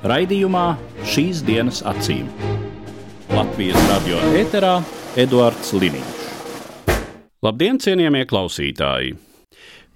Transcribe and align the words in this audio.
Radījumā 0.00 0.78
šīs 1.04 1.42
dienas 1.44 1.82
acīm. 1.84 2.24
Latvijas 3.36 3.82
radio 3.84 4.20
eterā 4.32 4.78
Eduards 5.20 5.74
Liniņš. 5.76 6.22
Labdien, 7.44 7.76
cienījamie 7.76 8.22
klausītāji! 8.30 9.18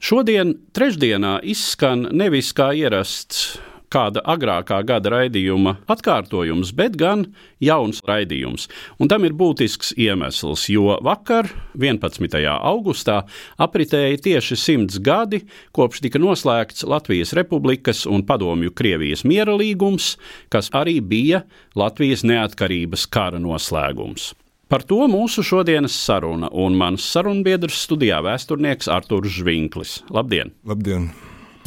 Šodien, 0.05 0.53
trešdienā, 0.77 1.39
izskan 1.49 2.05
nevis 2.13 2.53
kā 2.53 2.75
ierasts 2.77 3.55
kāda 3.95 4.23
agrākā 4.27 4.80
gada 4.87 5.12
raidījuma 5.15 5.77
atkārtojums, 5.91 6.73
bet 6.75 6.98
gan 6.98 7.29
jauns 7.62 8.02
raidījums. 8.07 8.66
Un 8.98 9.11
tam 9.12 9.27
ir 9.27 9.37
būtisks 9.39 9.95
iemesls, 10.01 10.66
jo 10.73 10.98
vakar, 11.05 11.48
11. 11.79 12.41
augustā, 12.55 13.23
apritēja 13.62 14.21
tieši 14.27 14.59
simts 14.59 14.99
gadi, 14.99 15.45
kopš 15.77 16.02
tika 16.05 16.23
noslēgts 16.23 16.87
Latvijas 16.91 17.35
Republikas 17.38 18.05
un 18.11 18.27
Padomju 18.27 18.75
Krievijas 18.75 19.25
miera 19.29 19.55
līgums, 19.59 20.15
kas 20.51 20.73
arī 20.74 20.99
bija 21.01 21.45
Latvijas 21.79 22.27
neatkarības 22.27 23.07
kara 23.15 23.43
noslēgums. 23.43 24.33
Par 24.74 24.83
to 24.83 25.05
mūsu 25.07 25.45
šodienas 25.45 25.95
saruna 25.95 26.49
un 26.51 26.74
mans 26.74 27.05
sarunbiedrs 27.13 27.85
studijā 27.85 28.23
vēsturnieks 28.24 28.88
Artūrs 28.90 29.37
Žvinklis. 29.37 30.01
Labdien! 30.11 30.55
Labdien! 30.66 31.13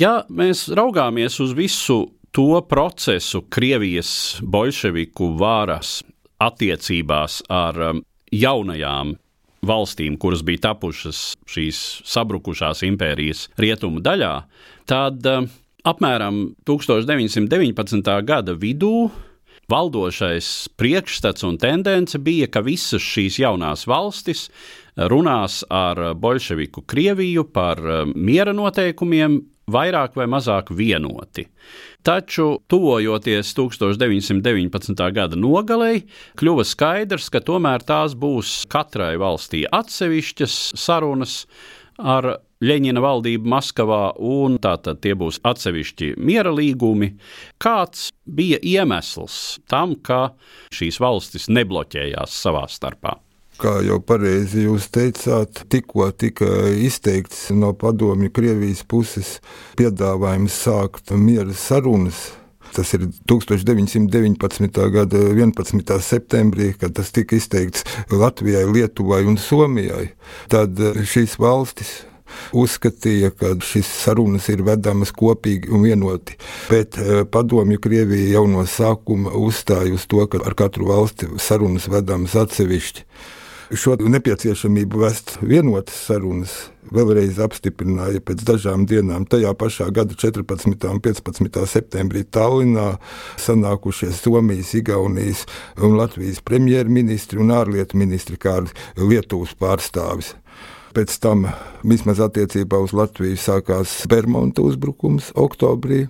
Ja 0.02 0.26
mēs 0.30 0.68
raugāmies 0.78 1.40
uz 1.42 1.56
visu 1.58 2.04
to 2.32 2.62
procesu 2.70 3.42
Krievijas 3.50 4.40
bolševiku 4.42 5.34
varas 5.40 6.02
attiecībās 6.38 7.42
ar 7.50 7.80
um, 7.92 8.02
jaunajām 8.32 9.16
valstīm, 9.68 10.18
kuras 10.22 10.44
bija 10.46 10.68
tapušas 10.70 11.22
šīs 11.50 11.80
sabrukušās 12.06 12.84
impērijas 12.88 13.48
rietumu 13.58 14.04
daļā, 14.06 14.34
tad 14.90 15.26
um, 15.32 15.50
apmēram 15.88 16.44
1919. 16.68 18.12
gada 18.28 18.54
vidū 18.54 19.10
valdošais 19.68 20.70
priekšstats 20.80 21.44
un 21.48 21.58
tendence 21.60 22.20
bija, 22.24 22.48
ka 22.48 22.62
visas 22.64 23.04
šīs 23.04 23.42
jaunās 23.42 23.84
valstis 23.90 24.48
runās 24.96 25.64
ar 25.70 26.14
bolševiku 26.16 26.86
Krieviju 26.88 27.48
par 27.54 27.82
um, 27.82 28.14
miera 28.16 28.54
noteikumiem, 28.56 29.42
vairāk 29.68 30.16
vai 30.16 30.28
mazāk 30.32 30.72
vienoti. 30.72 31.44
Taču, 32.08 32.62
tuvojoties 32.72 33.52
1919. 33.58 35.02
gada 35.12 35.36
nogalei, 35.36 36.06
kļuva 36.40 36.64
skaidrs, 36.64 37.28
ka 37.34 37.44
tomēr 37.44 37.84
tās 37.84 38.16
būs 38.16 38.62
katrai 38.72 39.18
valstī 39.20 39.66
atsevišķas 39.68 40.58
sarunas 40.80 41.42
ar 42.00 42.38
Ļeņina 42.58 43.04
valdību 43.04 43.52
Maskavā, 43.52 44.16
un 44.18 44.56
tātad 44.58 45.04
tie 45.04 45.12
būs 45.14 45.38
atsevišķi 45.46 46.16
miera 46.18 46.50
līgumi. 46.50 47.12
Kāds 47.62 48.08
bija 48.26 48.58
iemesls 48.66 49.60
tam, 49.70 49.94
ka 50.02 50.32
šīs 50.74 50.98
valstis 51.04 51.52
nebloķējās 51.54 52.40
savā 52.48 52.66
starpā? 52.72 53.20
Kā 53.58 53.80
jau 53.82 53.98
pareizi 54.06 54.68
jūs 54.68 54.86
teicāt, 54.94 55.64
tikko 55.74 56.12
tika 56.14 56.46
izteikts 56.78 57.48
no 57.58 57.72
padomju 57.74 58.30
Krievijas 58.30 58.84
puses 58.86 59.40
piedāvājums 59.80 60.54
sākt 60.62 61.10
miera 61.18 61.56
sarunas. 61.58 62.20
Tas 62.76 62.92
ir 62.94 63.08
1919. 63.32 64.70
gada 64.94 65.22
11. 65.32 65.96
septembrī, 66.06 66.76
kad 66.78 66.94
tas 67.00 67.10
tika 67.16 67.34
izteikts 67.40 67.82
Latvijai, 68.14 68.68
Lietuvai 68.70 69.24
un 69.26 69.40
Somijai. 69.42 70.12
Tad 70.54 70.78
šīs 71.10 71.40
valstis 71.42 71.96
uzskatīja, 72.54 73.32
ka 73.40 73.56
šīs 73.64 73.90
sarunas 74.04 74.52
ir 74.54 74.62
vedamas 74.68 75.16
kopīgi 75.18 75.74
un 75.74 75.88
vienoti. 75.88 76.38
Bet 76.70 77.00
eh, 77.02 77.24
padomju 77.26 77.82
Krievija 77.82 78.36
jau 78.36 78.46
no 78.52 78.68
sākuma 78.70 79.34
uzstāja 79.34 79.98
uz 79.98 80.06
to, 80.06 80.22
ka 80.30 80.44
ar 80.46 80.54
katru 80.60 80.92
valsti 80.92 81.34
sarunas 81.42 81.90
vedamas 81.90 82.38
atsevišķi 82.38 83.08
šo 83.76 83.98
nepieciešamību 84.00 85.02
vest 85.02 85.38
vienotas 85.44 85.98
sarunas 86.08 86.54
vēlreiz 86.94 87.40
apstiprināja 87.44 88.22
pēc 88.24 88.46
dažām 88.48 88.86
dienām. 88.88 89.26
Tajā 89.28 89.52
pašā 89.60 89.90
gada 89.92 90.16
14. 90.16 90.88
un 90.88 91.02
15. 91.04 91.60
septembrī 91.68 92.24
Tallinā 92.24 92.94
sanākušies 93.44 94.22
Somijas, 94.24 94.72
Igaunijas 94.78 95.44
un 95.84 95.98
Latvijas 96.00 96.40
premjerministri 96.40 97.42
un 97.44 97.52
ārlietu 97.52 98.00
ministri, 98.00 98.40
kā 98.40 98.62
arī 98.62 98.72
Lietuvas 98.96 99.56
pārstāvis. 99.60 100.36
Pēc 100.96 101.18
tam, 101.22 101.50
vismaz 101.84 102.22
attiecībā 102.24 102.80
uz 102.82 102.96
Latviju, 102.96 103.36
sākās 103.38 104.00
Bermuda 104.10 104.64
uzbrukums 104.64 105.34
oktobrī 105.36 106.08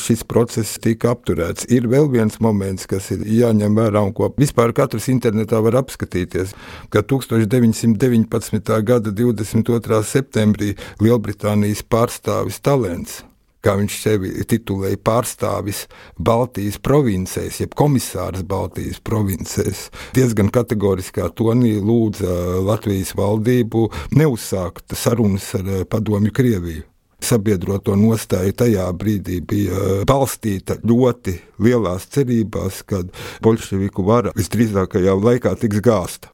šis 0.00 0.24
process 0.28 0.78
tika 0.82 1.14
apturēts. 1.14 1.68
Ir 1.72 1.88
vēl 1.90 2.10
viens 2.12 2.40
moments, 2.42 2.88
kas 2.90 3.10
ir 3.14 3.24
jāņem 3.26 3.78
vērā 3.78 4.04
un 4.08 4.14
ko 4.16 4.30
vispār 4.40 4.74
katrs 4.76 5.10
internetā 5.12 5.62
var 5.64 5.80
apskatīties, 5.82 6.54
ka 6.92 7.02
1919. 7.02 8.76
gada 8.86 9.14
22. 9.14 10.04
septembrī 10.04 10.76
Lielbritānijas 11.02 11.84
pārstāvis 11.86 12.62
Talents 12.64 13.20
kā 13.64 13.74
viņš 13.76 13.96
sevi 14.00 14.30
titulēja, 14.48 14.98
pārstāvis 15.04 15.84
Baltijas 16.16 16.78
provincēs, 16.82 17.60
jeb 17.62 17.74
komisārs 17.78 18.44
Baltijas 18.48 19.00
provincēs. 19.04 19.88
Diezgan 20.16 20.52
kategoriskā 20.54 21.28
tonī 21.36 21.76
lūdza 21.76 22.60
Latvijas 22.64 23.12
valdību 23.18 23.88
neuzsākt 24.16 24.96
sarunas 24.96 25.52
ar 25.60 25.74
padomju 25.90 26.32
Krieviju 26.36 26.89
sabiedroto 27.24 27.96
nostāja 27.98 28.52
tajā 28.64 28.88
brīdī 28.96 29.40
bija 29.46 29.76
eh, 29.76 30.02
balstīta 30.08 30.78
ļoti 30.84 31.36
lielās 31.62 32.08
cerībās, 32.14 32.82
ka 32.88 33.02
bolševiku 33.44 34.04
vara 34.06 34.34
visdrīzākajā 34.36 35.16
laikā 35.20 35.56
tiks 35.60 35.82
gāzta. 35.84 36.32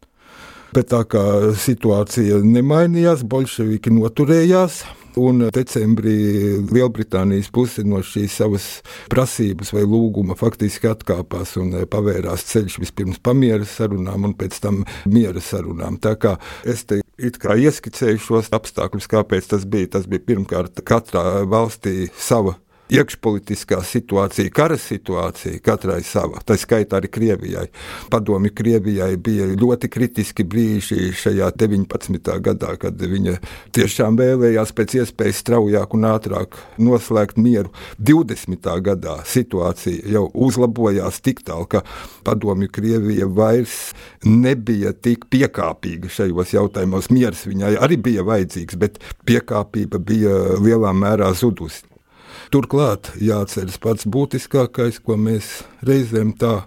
Bet 0.74 0.90
tā 0.92 1.04
kā 1.08 1.22
situācija 1.56 2.42
nemainījās, 2.44 3.24
bolševiki 3.24 3.94
noturējās. 3.96 4.84
Un 5.16 5.46
decembrī 5.48 6.16
Lielbritānijas 6.68 7.48
puse 7.48 7.80
no 7.88 8.02
šīs 8.04 8.34
savas 8.36 8.66
prasības 9.08 9.72
vai 9.72 9.86
lūguma 9.88 10.36
faktiski 10.36 10.90
atkāpās 10.90 11.54
un 11.62 11.72
pavērās 11.88 12.44
ceļš 12.50 12.76
vispirms 12.82 13.22
pamiera 13.24 13.64
sarunām 13.64 14.28
un 14.28 14.36
pēc 14.36 14.60
tam 14.60 14.84
miera 15.08 15.40
sarunām. 15.40 15.96
Tā 16.04 16.18
kā 16.20 16.36
es 16.68 16.84
te 16.84 17.00
it 17.18 17.38
kā 17.42 17.56
ieskicēju 17.60 18.20
šos 18.22 18.52
apstākļus, 18.56 19.08
kāpēc 19.10 19.50
tas 19.52 19.66
bija. 19.68 19.94
Tas 19.96 20.08
bija 20.10 20.24
pirmkārt 20.26 20.82
katrā 20.86 21.42
valstī 21.48 22.10
sava 22.18 22.56
iekšpolitiskā 22.92 23.80
situācija, 23.84 24.50
kara 24.54 24.76
situācija, 24.78 25.58
katrai 25.64 26.00
sava. 26.06 26.40
Tā 26.46 26.56
skaitā 26.60 27.00
arī 27.00 27.10
Krievijai. 27.12 27.66
Padomi 28.12 28.52
Krievijai 28.54 29.16
bija 29.16 29.48
ļoti 29.58 29.90
kritiski 29.92 30.46
brīži 30.46 31.10
šajā 31.16 31.50
19. 31.58 32.30
gadā, 32.46 32.76
kad 32.80 33.00
viņa 33.00 33.38
tiešām 33.76 34.18
vēlējās 34.20 34.74
pēc 34.76 34.98
iespējas 35.00 35.42
straujāk 35.42 35.96
un 35.98 36.06
ātrāk 36.12 36.58
noslēgt 36.78 37.40
mieru. 37.42 37.72
20. 37.98 38.70
gadā 38.86 39.18
situācija 39.26 40.06
jau 40.16 40.26
uzlabojās 40.46 41.20
tik 41.24 41.42
tālu, 41.46 41.66
ka 41.70 41.82
Padomi 42.26 42.70
Krievija 42.70 43.26
vairs 43.26 43.90
nebija 44.26 44.94
tik 44.94 45.26
piekāpīga 45.32 46.10
šajos 46.12 46.54
jautājumos. 46.54 47.10
Miers 47.10 47.46
viņai 47.48 47.74
arī 47.82 47.98
bija 47.98 48.26
vajadzīgs, 48.26 48.78
bet 48.78 49.02
piekāpība 49.26 49.98
bija 49.98 50.38
lielā 50.62 50.94
mērā 50.94 51.32
zudusi. 51.34 51.95
Turklāt 52.54 53.12
jāatceras 53.22 53.78
pats 53.82 54.06
būtiskākais, 54.06 55.02
ko 55.04 55.18
mēs 55.20 55.60
reizēm 55.86 56.34
tā 56.38 56.64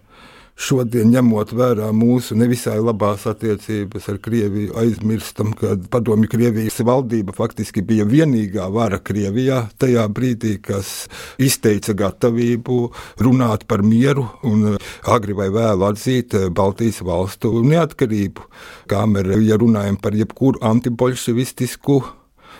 šodien, 0.59 1.07
ņemot 1.13 1.53
vērā 1.55 1.89
mūsu 1.95 2.35
nevisai 2.37 2.77
labās 2.83 3.25
attiecības 3.29 4.09
ar 4.11 4.19
Krieviju, 4.23 4.73
aizmirstam, 4.79 5.53
ka 5.57 5.75
padomju 5.91 6.29
Krievijas 6.31 6.81
valdība 6.85 7.33
faktiski 7.37 7.83
bija 7.85 8.05
vienīgā 8.09 8.67
vara 8.73 8.99
Krievijā 8.99 9.61
tajā 9.79 10.05
brīdī, 10.11 10.57
kas 10.63 11.07
izteica 11.39 11.95
gatavību 12.03 12.81
runāt 13.23 13.65
par 13.71 13.83
mieru 13.87 14.27
un 14.47 14.75
agri 15.07 15.37
vai 15.37 15.49
vēlu 15.55 15.87
atzīt 15.89 16.35
Baltijas 16.55 17.01
valstu 17.07 17.53
neatkarību. 17.63 18.47
Kamēr, 18.91 19.35
ja 19.45 19.59
runājam 19.59 19.99
par 20.01 20.17
jebkuru 20.17 20.59
antibolševistisku 20.65 22.01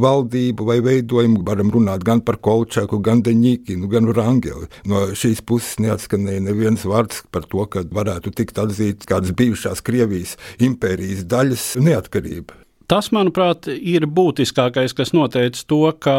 valdību 0.04 0.68
vai 0.68 0.80
veidojumu. 0.86 1.44
Varam 1.48 1.72
runāt 1.74 2.06
gan 2.08 2.24
par 2.26 2.40
Kolčaku, 2.44 3.02
gan 3.06 3.24
Deņķinu, 3.26 3.90
gan 3.92 4.10
Rangeli. 4.16 4.70
No 4.90 5.08
šīs 5.18 5.44
puses 5.46 5.80
neatskanēja 5.84 6.46
neviens 6.48 6.86
vārds 6.88 7.24
par 7.34 7.48
to, 7.50 7.66
ka 7.72 7.86
varētu 7.86 8.34
tikt 8.36 8.62
atzīts 8.62 9.10
kādas 9.10 9.36
bijušās 9.38 9.84
Krievijas 9.86 10.38
impērijas 10.60 11.28
daļas 11.30 11.70
neatkarība. 11.84 12.58
Tas, 12.90 13.12
manuprāt, 13.14 13.68
ir 13.70 14.08
būtiskākais, 14.10 14.96
kas 14.98 15.12
noteica 15.14 15.62
to, 15.70 15.84
ka 16.02 16.16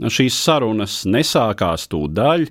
šīs 0.00 0.38
sarunas 0.46 1.02
nesākās 1.04 1.84
tūdaļ, 1.92 2.46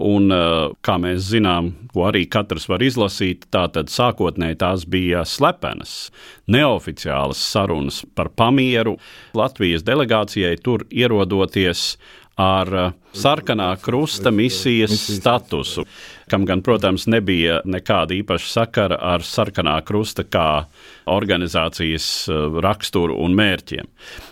un, 0.00 0.30
eh, 0.32 0.72
kā 0.82 0.96
mēs 1.00 1.28
zinām, 1.30 1.72
ko 1.92 2.06
arī 2.10 2.24
katrs 2.30 2.66
var 2.70 2.82
izlasīt, 2.84 3.46
tātad 3.52 3.92
sākotnēji 3.92 4.58
tās 4.58 4.86
bija 4.88 5.24
slepenas, 5.28 6.10
neoficiālas 6.48 7.40
sarunas 7.40 8.04
par 8.14 8.30
pamieru. 8.30 8.98
Latvijas 9.34 9.84
delegācijai 9.86 10.56
tur 10.62 10.86
ierodoties 10.90 11.96
ar 12.40 12.74
eh, 12.74 12.92
sarkanā 13.12 13.74
krusta 13.82 14.32
misijas 14.32 14.96
statusu, 15.18 15.84
kam 16.30 16.46
gan, 16.48 16.62
protams, 16.62 17.06
nebija 17.10 17.60
nekāda 17.68 18.14
īpaša 18.20 18.50
sakara 18.52 18.98
ar 19.12 19.24
sarkanā 19.26 19.76
krusta 19.86 20.24
kā 20.24 20.64
organizācijas 21.10 22.06
eh, 22.30 22.40
raksturu 22.62 23.18
un 23.24 23.34
mērķiem. 23.38 23.90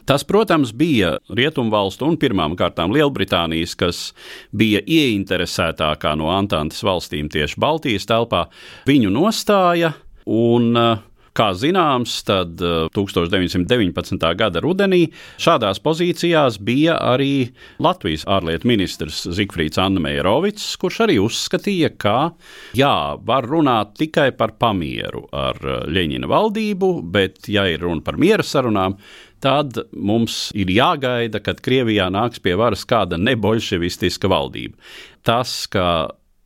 Tas, 0.09 0.25
protams, 0.29 0.73
bija 0.73 1.17
Rietumvalstu 1.35 2.07
un 2.09 2.19
pirmām 2.21 2.57
kārtām 2.59 2.95
Lielbritānijas, 2.95 3.75
kas 3.79 4.03
bija 4.55 4.83
ieinteresētākā 4.87 6.15
no 6.19 6.31
Antantes 6.33 6.85
valstīm 6.87 7.31
tieši 7.33 7.59
Baltijas 7.61 8.09
telpā, 8.09 8.47
viņu 8.89 9.13
nostāja 9.13 9.95
un 10.29 10.73
uh, 10.77 11.05
Kā 11.39 11.53
zināms, 11.55 12.17
tad 12.27 12.59
1919. 12.59 14.17
Eh, 14.19 14.35
gada 14.35 14.63
rudenī 14.65 15.05
šādās 15.39 15.79
pozīcijās 15.85 16.59
bija 16.59 16.97
arī 17.13 17.53
Latvijas 17.79 18.25
ārlietu 18.27 18.67
ministrs 18.67 19.21
Zigfrīds 19.39 19.79
Annemērovics, 19.79 20.67
kurš 20.83 21.05
arī 21.07 21.21
uzskatīja, 21.23 21.93
ka 21.95 22.17
jā, 22.75 22.91
var 23.23 23.47
runāt 23.47 23.95
tikai 24.01 24.33
par 24.35 24.57
pamieru 24.59 25.29
ar 25.31 25.63
eh, 25.63 25.81
Ļeņina 25.95 26.27
valdību, 26.27 26.93
bet, 27.07 27.45
ja 27.47 27.69
ir 27.71 27.87
runa 27.87 28.03
par 28.03 28.19
miera 28.19 28.43
sarunām, 28.43 28.99
tad 29.39 29.79
mums 29.95 30.49
ir 30.59 30.75
jāgaida, 30.75 31.39
kad 31.39 31.63
Krievijā 31.63 32.11
nāks 32.11 32.43
pie 32.43 32.59
varas 32.59 32.83
kāda 32.83 33.15
nebolševistiska 33.15 34.27
valdība. 34.27 34.75
Tas, 35.23 35.61
ka 35.71 35.87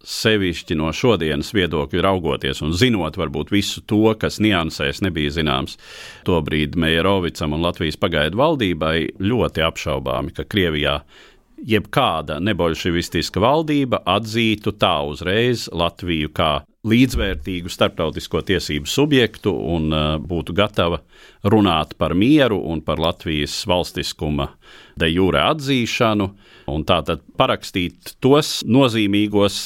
sevišķi 0.09 0.77
no 0.79 0.91
šodienas 0.97 1.53
viedokļa 1.55 2.05
raugoties 2.07 2.63
un 2.65 2.75
zinot 2.77 3.19
varbūt 3.21 3.53
visu 3.55 3.83
to, 3.87 4.05
kas 4.19 4.41
niansēs 4.43 5.03
nebija 5.05 5.33
zināms 5.39 5.79
tobrīd 6.27 6.79
Meijerovicam 6.79 7.55
un 7.57 7.65
Latvijas 7.67 7.99
pagaidu 8.01 8.41
valdībai, 8.41 8.97
ļoti 9.23 9.65
apšaubāmi, 9.69 10.35
ka 10.37 10.47
Krievijā 10.49 10.99
jebkāda 11.63 12.41
nebolševistiska 12.43 13.43
valdība 13.43 14.03
atzītu 14.09 14.75
tā 14.83 14.97
uzreiz 15.07 15.69
Latviju 15.73 16.33
kā 16.35 16.53
līdzvērtīgu 16.83 17.71
starptautisko 17.71 18.41
tiesību 18.47 18.91
subjektu 18.91 19.53
un 19.75 19.93
uh, 19.95 20.17
būtu 20.19 20.55
gatava 20.57 20.99
runāt 21.47 21.95
par 21.99 22.15
mieru 22.19 22.59
un 22.73 22.81
par 22.83 22.99
Latvijas 23.03 23.55
valstiskuma 23.71 24.49
de 24.99 25.11
jure 25.13 25.45
atzīšanu, 25.47 26.27
un 26.73 26.87
tātad 26.87 27.23
parakstīt 27.39 28.17
tos 28.23 28.61
nozīmīgos 28.67 29.61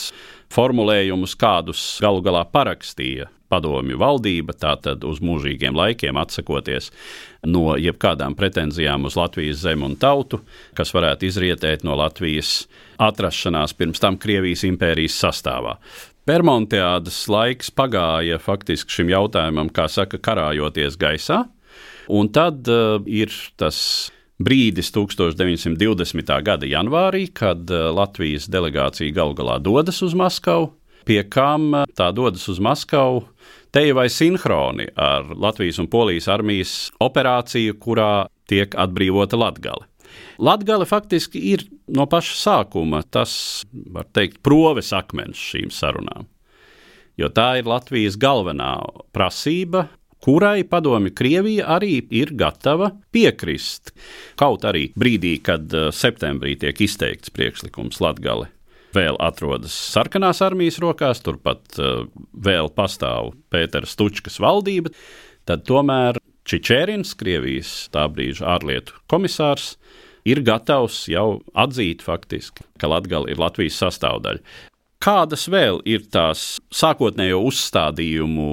formulējumus, 0.53 1.35
kādus 1.41 1.87
galu 2.05 2.21
galā 2.25 2.45
parakstīja 2.53 3.31
padomju 3.49 3.97
valdība, 4.01 4.53
tātad 4.59 5.05
uz 5.07 5.21
mūžīgiem 5.25 5.77
laikiem 5.79 6.19
atsakoties 6.21 6.91
no 7.47 7.77
jebkādām 7.81 8.35
pretenzijām 8.37 9.07
uz 9.09 9.17
Latvijas 9.17 9.63
zemi 9.63 9.87
un 9.87 9.95
tautu, 9.97 10.43
kas 10.77 10.93
varētu 10.93 11.31
izrietēt 11.31 11.87
no 11.87 11.97
Latvijas 11.97 12.67
atrašanās 13.01 13.73
pirms 13.79 14.03
tam 14.03 14.19
Krievijas 14.21 14.67
impērijas 14.69 15.17
sastāvā. 15.23 15.77
Bermonteādas 16.27 17.21
laiks 17.31 17.69
pagāja 17.71 18.41
faktiski 18.43 18.91
šim 18.97 19.13
jautājumam, 19.13 19.69
kā 19.71 19.85
saka, 19.87 20.19
karājoties 20.19 20.97
gaisā, 20.99 21.45
un 22.11 22.27
tad 22.35 22.67
uh, 22.67 22.99
ir 23.07 23.31
tas 23.55 23.79
brīdis 24.43 24.91
1920. 24.91 26.33
gada 26.49 26.67
janvārī, 26.67 27.29
kad 27.31 27.71
uh, 27.71 27.93
Latvijas 27.95 28.51
delegācija 28.51 29.15
galu 29.15 29.39
galā 29.39 29.61
dodas 29.63 30.03
uz 30.03 30.19
Maskavu, 30.19 30.73
pie 31.07 31.23
kam 31.31 31.71
uh, 31.71 31.87
tā 31.95 32.11
dodas 32.11 32.49
uz 32.51 32.59
Maskavu 32.59 33.23
te 33.71 33.87
vai 33.95 34.09
sinhroni 34.11 34.89
ar 34.99 35.31
Latvijas 35.31 35.79
un 35.79 35.87
Polijas 35.87 36.27
armijas 36.27 36.75
operāciju, 37.07 37.79
kurā 37.79 38.27
tiek 38.51 38.75
atbrīvota 38.75 39.39
Latgale. 39.39 39.87
Latgale 40.39 40.87
faktiski 40.89 41.43
ir 41.53 41.67
no 41.89 42.07
paša 42.11 42.39
sākuma 42.41 43.03
tas, 43.03 43.65
var 43.73 44.09
teikt, 44.17 44.43
proves 44.47 44.93
akmens 44.97 45.41
šīm 45.41 45.73
sarunām. 45.75 46.27
Jo 47.17 47.31
tā 47.33 47.55
ir 47.61 47.69
Latvijas 47.69 48.19
galvenā 48.21 48.75
prasība, 49.17 49.87
kurai 50.21 50.67
padomi 50.69 51.13
Krievija 51.15 51.69
arī 51.77 52.01
ir 52.11 52.35
gatava 52.37 52.91
piekrist. 53.15 53.95
Kaut 54.37 54.67
arī 54.69 54.91
brīdī, 54.99 55.39
kad 55.45 55.73
eh, 55.73 55.89
septembrī 55.95 56.57
tiek 56.61 56.85
izteikts 56.85 57.33
priekšlikums 57.33 58.03
Latgale 58.05 58.51
vēl 58.97 59.19
atrodas 59.23 59.75
sarkanās 59.93 60.41
armijas 60.45 60.79
rokās, 60.81 61.21
turpat 61.25 61.79
uh, 61.81 62.07
vēl 62.33 62.71
pastāv 62.73 63.35
Pēters 63.53 63.93
Stučkas 63.97 64.39
valdība, 64.41 64.93
tad 65.49 65.67
tomēr 65.69 66.17
Čičērins, 66.47 67.17
Krievijas 67.19 67.73
tā 67.95 68.07
brīža 68.13 68.47
ārlietu 68.55 68.95
komisārs, 69.11 69.75
ir 70.27 70.43
gatavs 70.47 71.07
jau 71.11 71.41
atzīt 71.59 72.05
faktiski, 72.07 72.67
ka 72.79 72.91
Latgala 72.91 73.31
ir 73.33 73.41
Latvijas 73.43 73.81
sastāvdaļa. 73.83 74.43
Kādas 75.03 75.45
vēl 75.53 75.83
ir 75.85 76.07
tās 76.11 76.57
sākotnējo 76.73 77.43
uzstādījumu 77.47 78.47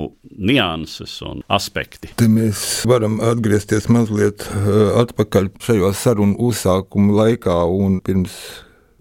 nianses 0.43 1.15
un 1.23 1.39
aspekti? 1.47 2.11
Te 2.19 2.27
mēs 2.27 2.83
varam 2.89 3.21
atgriezties 3.23 3.87
mazliet 3.93 4.43
eh, 4.49 4.67
atpakaļ 5.05 5.49
šajā 5.63 5.93
sarunu 5.97 6.35
uzsākuma 6.49 7.15
laikā 7.21 7.55
un 7.71 8.01
pirms 8.03 8.35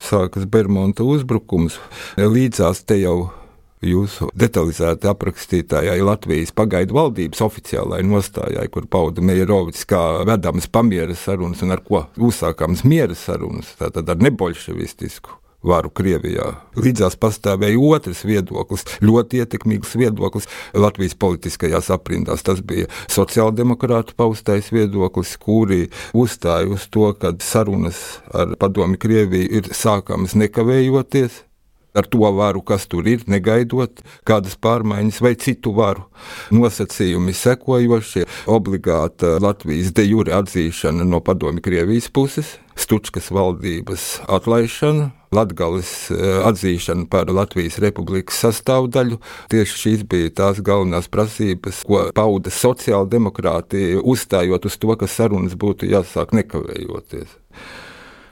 sākas 0.02 0.46
Bermuda 0.50 1.04
uzbrukums. 1.04 1.80
Līdzās 2.16 2.84
te 2.86 3.00
jau 3.02 3.32
jūsu 3.82 4.30
detalizēti 4.38 5.10
aprakstītājai 5.10 5.98
Latvijas 6.04 6.54
pagaidu 6.56 6.96
valdības 6.98 7.42
oficiālajai 7.44 8.06
nostājai, 8.06 8.66
kur 8.72 8.86
pauda 8.90 9.24
Meijerovics 9.24 9.86
kā 9.90 10.02
vedams 10.28 10.70
pamiera 10.72 11.16
sarunas 11.18 11.62
un 11.66 11.74
ar 11.74 11.84
ko 11.84 12.06
uzsākams 12.16 12.86
miera 12.88 13.16
sarunas, 13.18 13.74
tātad 13.80 14.08
ar 14.12 14.22
nebolševistisku 14.22 15.42
varu 15.62 15.92
Krievijā. 15.94 16.48
Līdzās 16.74 17.16
pastāvēja 17.22 17.78
otrs 17.78 18.24
viedoklis, 18.26 18.84
ļoti 19.04 19.42
ietekmīgs 19.42 19.94
viedoklis 19.98 20.48
Latvijas 20.74 21.14
politiskajās 21.14 21.90
aprindās. 21.94 22.42
Tas 22.46 22.62
bija 22.66 22.88
sociāldemokrātu 23.12 24.16
paustais 24.18 24.72
viedoklis, 24.74 25.36
kuri 25.38 25.84
uzstāja 26.18 26.66
uz 26.72 26.88
to, 26.90 27.12
ka 27.14 27.34
sarunas 27.42 28.02
ar 28.34 28.56
padomi 28.58 28.98
Krieviju 28.98 29.62
ir 29.62 29.72
sākamas 29.76 30.34
nekavējoties 30.38 31.44
ar 31.94 32.08
to 32.08 32.24
varu, 32.36 32.62
kas 32.64 32.86
tur 32.90 33.06
ir, 33.08 33.24
negaidot 33.30 34.02
kādas 34.28 34.56
pārmaiņas 34.56 35.20
vai 35.24 35.34
citu 35.40 35.74
varu. 35.76 36.06
Nosacījumi 36.54 37.34
sekojošie- 37.36 38.26
obligāta 38.56 39.38
Latvijas 39.40 39.92
de 39.92 40.04
jure 40.08 40.32
atzīšana 40.32 41.04
no 41.04 41.20
padomi 41.20 41.60
Krievijas 41.60 42.08
puses, 42.08 42.58
Stučkas 42.76 43.28
valdības 43.30 44.22
atlaišana, 44.32 45.10
Latvijas 45.32 46.10
eh, 46.10 46.40
atzīšana 46.48 47.06
par 47.10 47.28
Latvijas 47.28 47.78
republikas 47.78 48.40
sastāvdaļu. 48.44 49.18
Tieši 49.52 49.78
šīs 49.82 50.04
bija 50.08 50.32
tās 50.40 50.60
galvenās 50.64 51.08
prasības, 51.12 51.82
ko 51.88 52.06
pauda 52.16 52.52
sociāldemokrātija, 52.52 54.00
uzstājot 54.00 54.68
uz 54.68 54.76
to, 54.80 54.96
ka 54.96 55.08
sarunas 55.08 55.56
būtu 55.56 55.88
jāsāk 55.92 56.32
nekavējoties. 56.36 57.40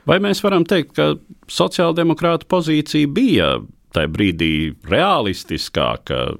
Vai 0.08 0.20
mēs 0.22 0.40
varam 0.44 0.64
teikt, 0.68 0.94
ka 0.96 1.14
sociāldemokrāta 1.50 2.48
pozīcija 2.50 3.10
bija 3.12 3.50
tajā 3.94 4.10
brīdī 4.14 4.52
realistiskāka 4.90 6.36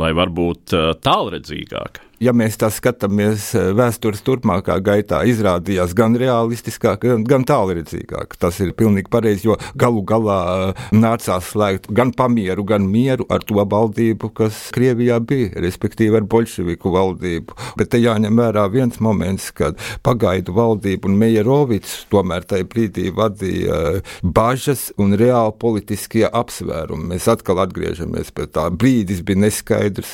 vai 0.00 0.12
varbūt 0.16 0.76
eh, 0.78 0.88
tālredzīgāka? 1.02 2.12
ja 2.22 2.32
mēs 2.36 2.58
tā 2.60 2.68
skatāmies 2.72 3.50
eh, 3.58 3.70
vēstures 3.76 4.22
turpmākā 4.26 4.78
gaitā, 4.84 5.22
izrādījās 5.28 5.94
gan 5.98 6.16
realistiskāk, 6.18 7.02
gan, 7.02 7.24
gan 7.28 7.46
tālredzīgāk. 7.48 8.36
Tas 8.40 8.60
ir 8.62 8.74
pilnīgi 8.78 9.10
pareizi, 9.12 9.48
jo 9.48 9.58
galu 9.78 10.04
galā 10.06 10.38
eh, 10.52 10.84
nācās 10.94 11.50
slēgt 11.52 11.90
gan 11.94 12.12
pamieru, 12.16 12.64
gan 12.68 12.86
mieru 12.90 13.26
ar 13.32 13.44
to 13.46 13.58
valdību, 13.62 14.32
kas 14.38 14.68
Krievijā 14.74 15.18
bija, 15.24 15.52
respektīvi 15.62 16.20
ar 16.20 16.28
bolševiku 16.30 16.92
valdību. 16.94 17.56
Bet 17.80 17.92
te 17.94 18.00
jāņem 18.02 18.38
vērā 18.38 18.66
viens 18.72 19.00
moments, 19.02 19.50
kad 19.56 19.78
pagaidu 20.06 20.54
valdību 20.56 21.10
un 21.10 21.18
Meierovics 21.20 22.02
tomēr 22.12 22.46
tajā 22.48 22.66
brīdī 22.70 23.08
vadīja 23.14 24.02
bažas 24.22 24.90
un 25.00 25.16
reāli 25.18 25.54
politiskie 25.62 26.24
apsvērumi. 26.28 27.12
Mēs 27.14 27.28
atkal 27.30 27.62
atgriežamies 27.64 28.32
pie 28.34 28.48
tā. 28.50 28.68
Brīdis 28.70 29.22
bija 29.26 29.44
neskaidrs, 29.46 29.61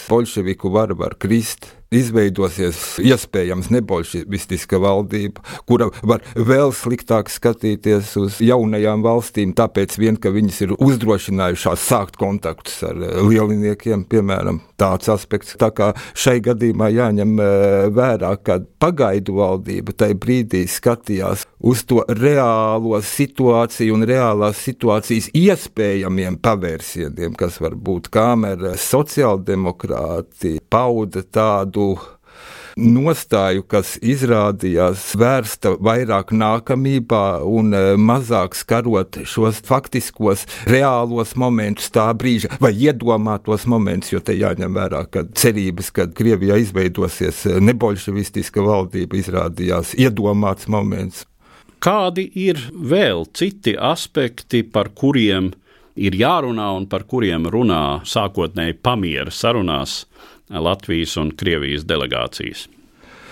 bolševiku 0.09 0.71
vara 0.73 0.95
var 0.95 1.15
krist 1.19 1.78
izveidosies 1.95 2.99
iespējams 3.01 3.71
nebolševistiska 3.73 4.81
valdība, 4.83 5.43
kura 5.69 5.89
var 6.03 6.25
vēl 6.37 6.73
sliktāk 6.77 7.31
skatīties 7.33 8.15
uz 8.21 8.39
jaunajām 8.45 9.05
valstīm, 9.05 9.55
tāpēc 9.57 9.97
vien, 10.01 10.19
ka 10.21 10.33
viņas 10.35 10.61
ir 10.67 10.75
uzdrošinājušās 10.77 11.87
sākt 11.89 12.19
kontaktus 12.21 12.83
ar 12.87 13.01
eh, 13.01 13.21
lieliniekiem, 13.25 14.05
piemēram, 14.11 14.61
tāds 14.81 15.09
aspekts. 15.13 15.57
Tā 15.59 15.71
kā 15.75 15.93
šai 16.13 16.39
gadījumā 16.45 16.91
jāņem 16.93 17.37
eh, 17.41 17.89
vērā, 17.95 18.35
ka 18.45 18.61
pagaidu 18.83 19.39
valdība 19.41 19.97
tajā 19.97 20.19
brīdī 20.21 20.65
skatījās 20.69 21.47
uz 21.59 21.83
to 21.89 22.05
reālo 22.07 23.01
situāciju 23.03 23.97
un 23.97 24.05
reālās 24.07 24.61
situācijas 24.69 25.31
iespējamiem 25.37 26.39
pavērsieniem, 26.45 27.35
kas 27.39 27.59
var 27.63 27.75
būt 27.75 28.13
kamera, 28.15 28.77
sociāldemokrāti, 28.79 30.59
pauda 30.71 31.25
tādu 31.25 31.78
tādu 31.79 31.99
nostāju, 32.79 33.65
kas 33.67 33.97
izrādījās 33.99 35.17
vērsta 35.19 35.73
vairāk 35.83 36.31
nākamībā 36.31 37.41
un 37.43 37.75
e, 37.75 37.81
mazāk 37.99 38.55
skarot 38.55 39.19
šos 39.27 39.59
faktiskos, 39.67 40.45
reālos 40.71 41.35
momentus 41.35 41.91
tā 41.91 42.07
brīža, 42.15 42.53
vai 42.63 42.71
iedomātos 42.79 43.67
momentus, 43.67 44.13
jo 44.13 44.23
te 44.23 44.37
jāņem 44.39 44.79
vērā, 44.79 45.05
ka 45.11 45.25
cerības, 45.35 45.91
kad 45.91 46.15
Krievijā 46.15 46.61
izveidosies 46.63 47.45
e, 47.49 47.59
nebolševistiska 47.67 48.63
valdība, 48.63 49.19
izrādījās 49.19 49.97
iedomāts 49.99 50.71
moments. 50.71 51.27
Kādi 51.83 52.29
ir 52.39 52.63
vēl 52.71 53.27
citi 53.35 53.75
aspekti, 53.75 54.63
par 54.63 54.93
kuriem 54.95 55.51
ir 55.99 56.15
jārunā 56.15 56.71
un 56.79 56.87
par 56.87 57.09
kuriem 57.11 57.51
runā 57.51 58.05
sākotnēji 58.07 58.79
pamiera 58.83 59.35
sarunās 59.35 60.05
Latvijas 60.51 61.17
un 61.21 61.31
Krievijas 61.37 61.87
delegācijas. 61.89 62.67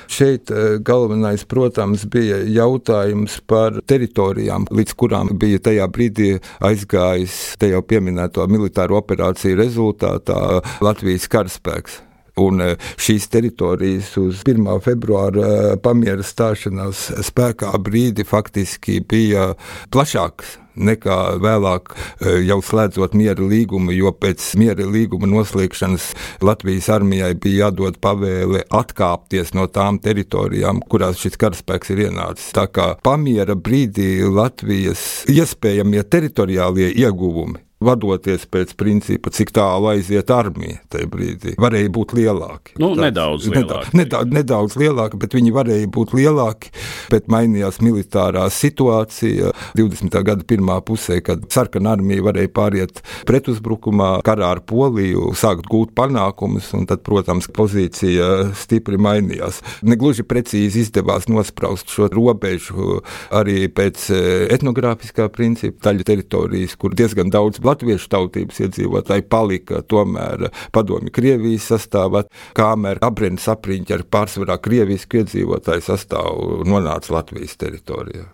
Šeit 0.07 0.51
eh, 0.51 0.79
galvenais, 0.79 1.45
protams, 1.45 2.05
bija 2.07 2.39
jautājums 2.47 3.41
par 3.47 3.81
teritorijām, 3.87 4.69
līdz 4.71 4.95
kurām 4.99 5.33
bija 5.39 5.59
tajā 5.59 5.87
brīdī 5.91 6.37
aizgājis 6.63 7.57
te 7.59 7.73
jau 7.73 7.83
pieminēto 7.83 8.47
militāro 8.51 9.01
operāciju 9.01 9.59
rezultātā 9.59 10.61
Latvijas 10.85 11.27
karaspēks. 11.33 12.03
Un 12.39 12.61
eh, 12.63 12.77
šīs 13.01 13.31
teritorijas 13.33 14.13
uz 14.21 14.45
1. 14.45 14.69
februāra 14.85 15.49
eh, 15.49 15.73
pamiera 15.83 16.23
stāšanās 16.23 17.09
spēkā 17.27 17.73
brīdi 17.83 18.29
faktiski 18.29 19.01
bija 19.09 19.55
plašākas 19.91 20.61
nekā 20.77 21.19
vēlāk, 21.43 21.93
e, 22.21 22.37
jau 22.47 22.61
slēdzot 22.65 23.17
miera 23.19 23.43
līgumu, 23.43 23.95
jo 23.97 24.13
pēc 24.13 24.45
miera 24.61 24.87
līguma 24.87 25.29
noslēgšanas 25.31 26.09
Latvijas 26.47 26.89
armijai 26.93 27.35
bija 27.35 27.67
jādod 27.67 27.99
pavēle 28.03 28.65
atkāpties 28.71 29.55
no 29.57 29.67
tām 29.67 30.01
teritorijām, 30.03 30.83
kurās 30.87 31.21
šis 31.23 31.39
karaspēks 31.41 31.95
ir 31.95 32.07
ienācis. 32.09 32.53
Tā 32.57 32.69
kā 32.71 32.93
pamiera 33.03 33.57
brīdī 33.57 34.21
Latvijas 34.29 35.25
iespējamie 35.33 36.05
teritoriālie 36.07 36.93
ieguvumi 36.95 37.66
vadoties 37.85 38.47
pēc 38.49 38.73
principa, 38.81 39.31
cik 39.35 39.53
tālu 39.57 39.91
aiziet 39.91 40.31
armija 40.33 40.79
tajā 40.93 41.09
brīdī. 41.13 41.55
Varēja 41.61 41.91
būt 41.93 42.15
lielāki. 42.17 42.77
Nu, 42.81 42.95
Tāds, 42.95 43.03
nedaudz 43.05 43.49
lielāki. 43.53 43.93
Nedaudz, 44.01 44.33
nedaudz 44.33 44.77
lielāki, 44.81 45.21
bet 45.21 45.37
viņi 45.37 45.53
varēja 45.53 45.91
būt 45.93 46.15
lielāki. 46.17 46.73
Bet 47.13 47.29
mainījās 47.33 47.79
militārā 47.85 48.47
situācija 48.53 49.53
20. 49.77 50.17
gada 50.27 50.47
pirmā 50.49 50.79
pusē, 50.87 51.21
kad 51.25 51.45
sarkanā 51.53 51.97
armija 51.99 52.25
varēja 52.25 52.53
pāriet 52.57 53.03
pretuzbrukumā, 53.29 54.17
karā 54.27 54.55
ar 54.57 54.63
Poliju, 54.67 55.35
sākt 55.37 55.69
gūt 55.71 55.93
panākumus, 55.99 56.73
un 56.79 56.89
tad, 56.89 57.05
protams, 57.07 57.51
pozīcija 57.53 58.55
stipri 58.57 58.99
mainījās. 59.01 59.61
Negluži 59.87 60.25
precīzi 60.27 60.87
izdevās 60.87 61.29
nospraust 61.29 61.93
šo 61.93 62.09
robežu 62.13 63.03
arī 63.37 63.69
pēc 63.69 64.09
eh, 64.17 64.27
etnogrāfiskā 64.57 65.29
principa 65.35 65.91
daļa 65.91 66.09
teritorijas, 66.09 66.77
kur 66.81 66.97
diezgan 66.97 67.31
daudz 67.33 67.61
latviešu 67.67 68.11
tautības 68.13 68.63
iedzīvotāji 68.67 69.27
palika 69.31 69.83
tomēr 69.83 70.49
padomju 70.75 71.13
Krievijas 71.15 71.69
sastāvā, 71.73 72.25
kamēr 72.57 73.03
abrēnas 73.05 73.49
apriņķi 73.57 73.99
ar 73.99 74.07
pārsvarā 74.17 74.61
Krievijas 74.63 75.09
iedzīvotāju 75.11 75.87
sastāvu 75.91 76.65
nonāca 76.69 77.19
Latvijas 77.19 77.59
teritorijā. 77.61 78.31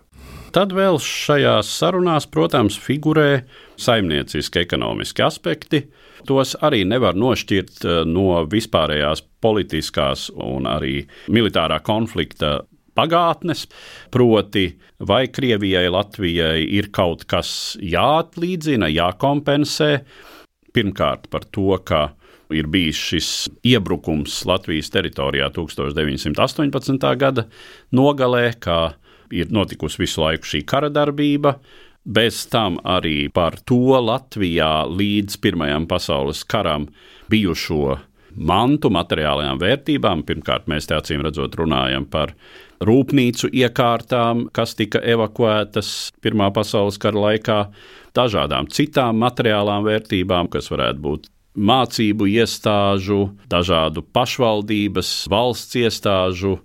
Tad 0.53 0.69
vēl 0.77 0.99
šajās 1.01 1.69
sarunās, 1.79 2.27
protams, 2.29 2.75
figurē 2.77 3.41
saimnieciski, 3.81 4.61
ekonomiski 4.61 5.23
aspekti. 5.25 5.79
Tos 6.29 6.53
arī 6.61 6.83
nevar 6.85 7.17
nošķirt 7.17 7.81
eh, 7.87 8.03
no 8.05 8.43
vispārējās 8.51 9.23
politiskās 9.41 10.27
un 10.37 10.69
arī 10.69 11.01
militārā 11.33 11.81
konflikta 11.83 12.59
pagātnes, 12.95 13.67
proti, 14.13 14.69
vai 14.99 15.27
Krievijai, 15.27 15.87
Latvijai 15.93 16.63
ir 16.77 16.91
kaut 16.95 17.25
kas 17.29 17.77
jāatlīdzina, 17.81 18.91
jākompensē. 18.93 19.91
Pirmkārt, 20.73 21.29
par 21.33 21.45
to, 21.53 21.77
ka 21.85 22.09
ir 22.53 22.67
bijis 22.71 22.99
šis 22.99 23.29
iebrukums 23.65 24.43
Latvijas 24.49 24.91
teritorijā 24.93 25.49
1918. 25.53 27.07
gada 27.17 27.47
nogalē, 27.91 28.53
ka 28.59 28.95
ir 29.33 29.51
notikusi 29.53 30.03
visu 30.03 30.23
laiku 30.23 30.49
šī 30.49 30.63
kara 30.69 30.91
darbība. 30.93 31.57
Bez 32.03 32.41
tam 32.51 32.81
arī 32.83 33.29
par 33.31 33.55
to 33.63 33.95
Latvijā 34.03 34.83
līdz 34.91 35.37
Pirmajam 35.39 35.87
pasaules 35.87 36.43
karam 36.43 36.89
bijušo 37.31 37.95
mantu, 38.35 38.91
materiālajām 38.91 39.61
vērtībām. 39.61 40.25
Pirmkārt, 40.27 40.67
mēs 40.67 40.89
te 40.89 40.97
acīm 40.97 41.23
redzot 41.23 41.55
runājam 41.55 42.05
par 42.09 42.35
rūpnīcu 42.87 43.49
iekārtām, 43.53 44.47
kas 44.55 44.75
tika 44.79 45.01
evakuētas 45.01 46.13
Pirmā 46.23 46.49
pasaules 46.55 46.99
kara 47.01 47.27
laikā, 47.27 47.59
dažādām 48.17 48.69
citām 48.71 49.21
materiālām 49.23 49.85
vērtībām, 49.87 50.49
kas 50.53 50.69
varētu 50.73 51.03
būt 51.03 51.29
mācību 51.53 52.27
iestāžu, 52.33 53.27
dažādu 53.49 54.03
pašvaldības, 54.15 55.11
valsts 55.29 55.77
iestāžu 55.83 56.57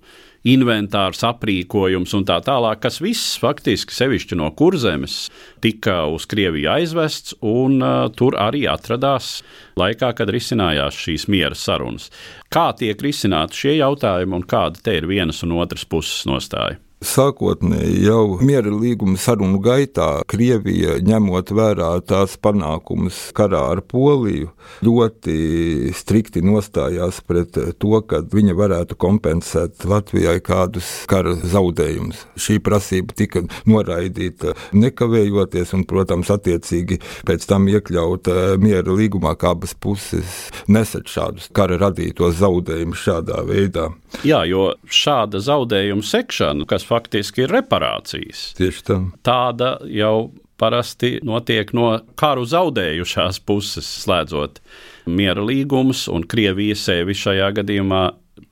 inventārs, 0.47 1.25
aprīkojums 1.27 2.15
un 2.19 2.27
tā 2.29 2.39
tālāk, 2.45 2.83
kas 2.85 3.01
viss 3.03 3.37
faktiski 3.41 3.95
sevišķi 3.95 4.39
no 4.39 4.51
kurzemes 4.59 5.29
tika 5.65 6.05
uz 6.13 6.29
Krieviju 6.31 6.71
aizvests, 6.77 7.37
un 7.43 7.83
uh, 7.83 8.09
tur 8.15 8.39
arī 8.39 8.65
atradās 8.71 9.43
laikā, 9.79 10.13
kad 10.19 10.31
risinājās 10.35 10.99
šīs 10.99 11.29
miera 11.33 11.59
sarunas. 11.59 12.11
Kā 12.53 12.71
tiek 12.79 13.01
risināti 13.03 13.65
šie 13.65 13.79
jautājumi 13.79 14.39
un 14.39 14.47
kāda 14.49 14.83
te 14.83 14.99
ir 15.01 15.09
vienas 15.11 15.43
un 15.47 15.59
otras 15.59 15.85
puses 15.89 16.27
nostāja? 16.29 16.79
Sākotnēji 16.99 18.01
jau 18.09 18.41
miera 18.43 18.73
līguma 18.75 19.15
sarunu 19.23 19.61
gaitā 19.63 20.25
Krievija, 20.27 20.97
ņemot 21.07 21.53
vērā 21.55 21.93
tās 22.03 22.35
panākumus 22.43 23.29
karā 23.39 23.61
ar 23.71 23.85
Poliju, 23.87 24.49
ļoti 24.83 25.93
strikti 25.95 26.43
nostājās 26.43 27.21
pret 27.23 27.55
to, 27.55 28.01
ka 28.03 28.25
viņa 28.33 28.57
varētu 28.59 28.99
kompensēt 28.99 29.87
Latvijai 29.87 30.41
kādus 30.43 30.89
kara 31.11 31.37
zaudējumus. 31.39 32.25
Šī 32.35 32.59
prasība 32.67 33.15
tika 33.15 33.45
noraidīta 33.71 34.57
nekavējoties, 34.75 35.77
un, 35.79 35.87
protams, 35.87 36.33
attiecīgi 36.35 36.99
pēc 37.29 37.47
tam 37.47 37.71
iekļauta 37.71 38.59
miera 38.59 38.99
līgumā, 38.99 39.37
kā 39.39 39.55
abas 39.55 39.77
puses 39.79 40.49
nesat 40.67 41.07
šādus 41.07 41.47
kara 41.55 41.79
radītos 41.79 42.41
zaudējumus 42.43 43.07
šādā 43.07 43.47
veidā. 43.47 43.87
Jā, 44.27 44.43
jo 44.51 44.73
šāda 44.91 45.39
zaudējuma 45.45 46.03
sekšana, 46.03 46.67
kas 46.67 46.88
faktiski 46.89 47.47
ir 47.47 47.55
reparācijas. 47.59 48.53
Tieši 48.59 48.85
tā. 48.87 49.01
Tāda 49.27 49.77
jau 49.93 50.31
parasti 50.59 51.19
notiek 51.27 51.71
no 51.77 51.93
karu 52.19 52.47
zaudējušās 52.49 53.43
puses, 53.47 53.89
slēdzot 54.03 54.63
miera 55.09 55.45
līgumus, 55.45 56.07
un 56.13 56.27
Krievija 56.29 56.77
sevi 56.79 57.17
šajā 57.17 57.53
gadījumā 57.61 58.03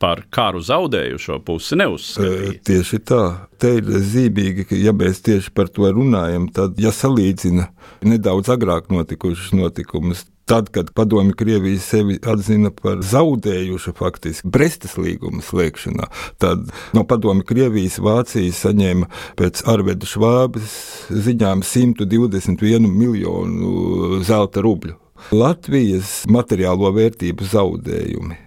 par 0.02 0.22
karu 0.34 0.60
zaudējušo 0.64 1.38
pusi 1.46 1.78
neuzskatīja. 1.80 2.54
Tieši 2.66 3.00
tā. 3.06 3.22
Te 3.60 3.76
ir 3.78 3.86
zīmīgi, 3.86 4.66
ka, 4.68 4.78
ja 4.78 4.92
mēs 4.96 5.22
tieši 5.24 5.52
par 5.56 5.70
to 5.72 5.88
runājam, 5.94 6.48
tad, 6.52 6.76
ja 6.82 6.92
salīdzina 6.92 7.70
nedaudz 8.06 8.50
agrāk 8.52 8.90
notikušas 8.92 9.54
notikumus, 9.56 10.26
Tad, 10.46 10.68
kad 10.70 10.92
padomju 10.94 11.34
Krievija 11.34 11.78
sevi 11.82 12.20
atzina 12.22 12.70
par 12.70 13.00
zaudējušu 13.02 13.96
faktiski 13.98 14.46
Brestas 14.54 14.94
līguma 14.94 15.42
slēgšanā, 15.42 16.06
tad 16.38 16.68
no 16.94 17.02
padomju 17.02 17.42
Krievijas 17.48 17.98
Vācija 17.98 18.54
saņēma 18.54 19.10
pēc 19.40 19.64
Arveda 19.66 20.06
Švābes 20.06 20.78
ziņām 21.10 21.66
121 21.66 22.86
miljonu 22.86 24.22
zelta 24.22 24.62
rubļu. 24.62 24.94
Latvijas 25.34 26.20
materiālo 26.30 26.94
vērtību 26.94 27.50
zaudējumi 27.50 28.45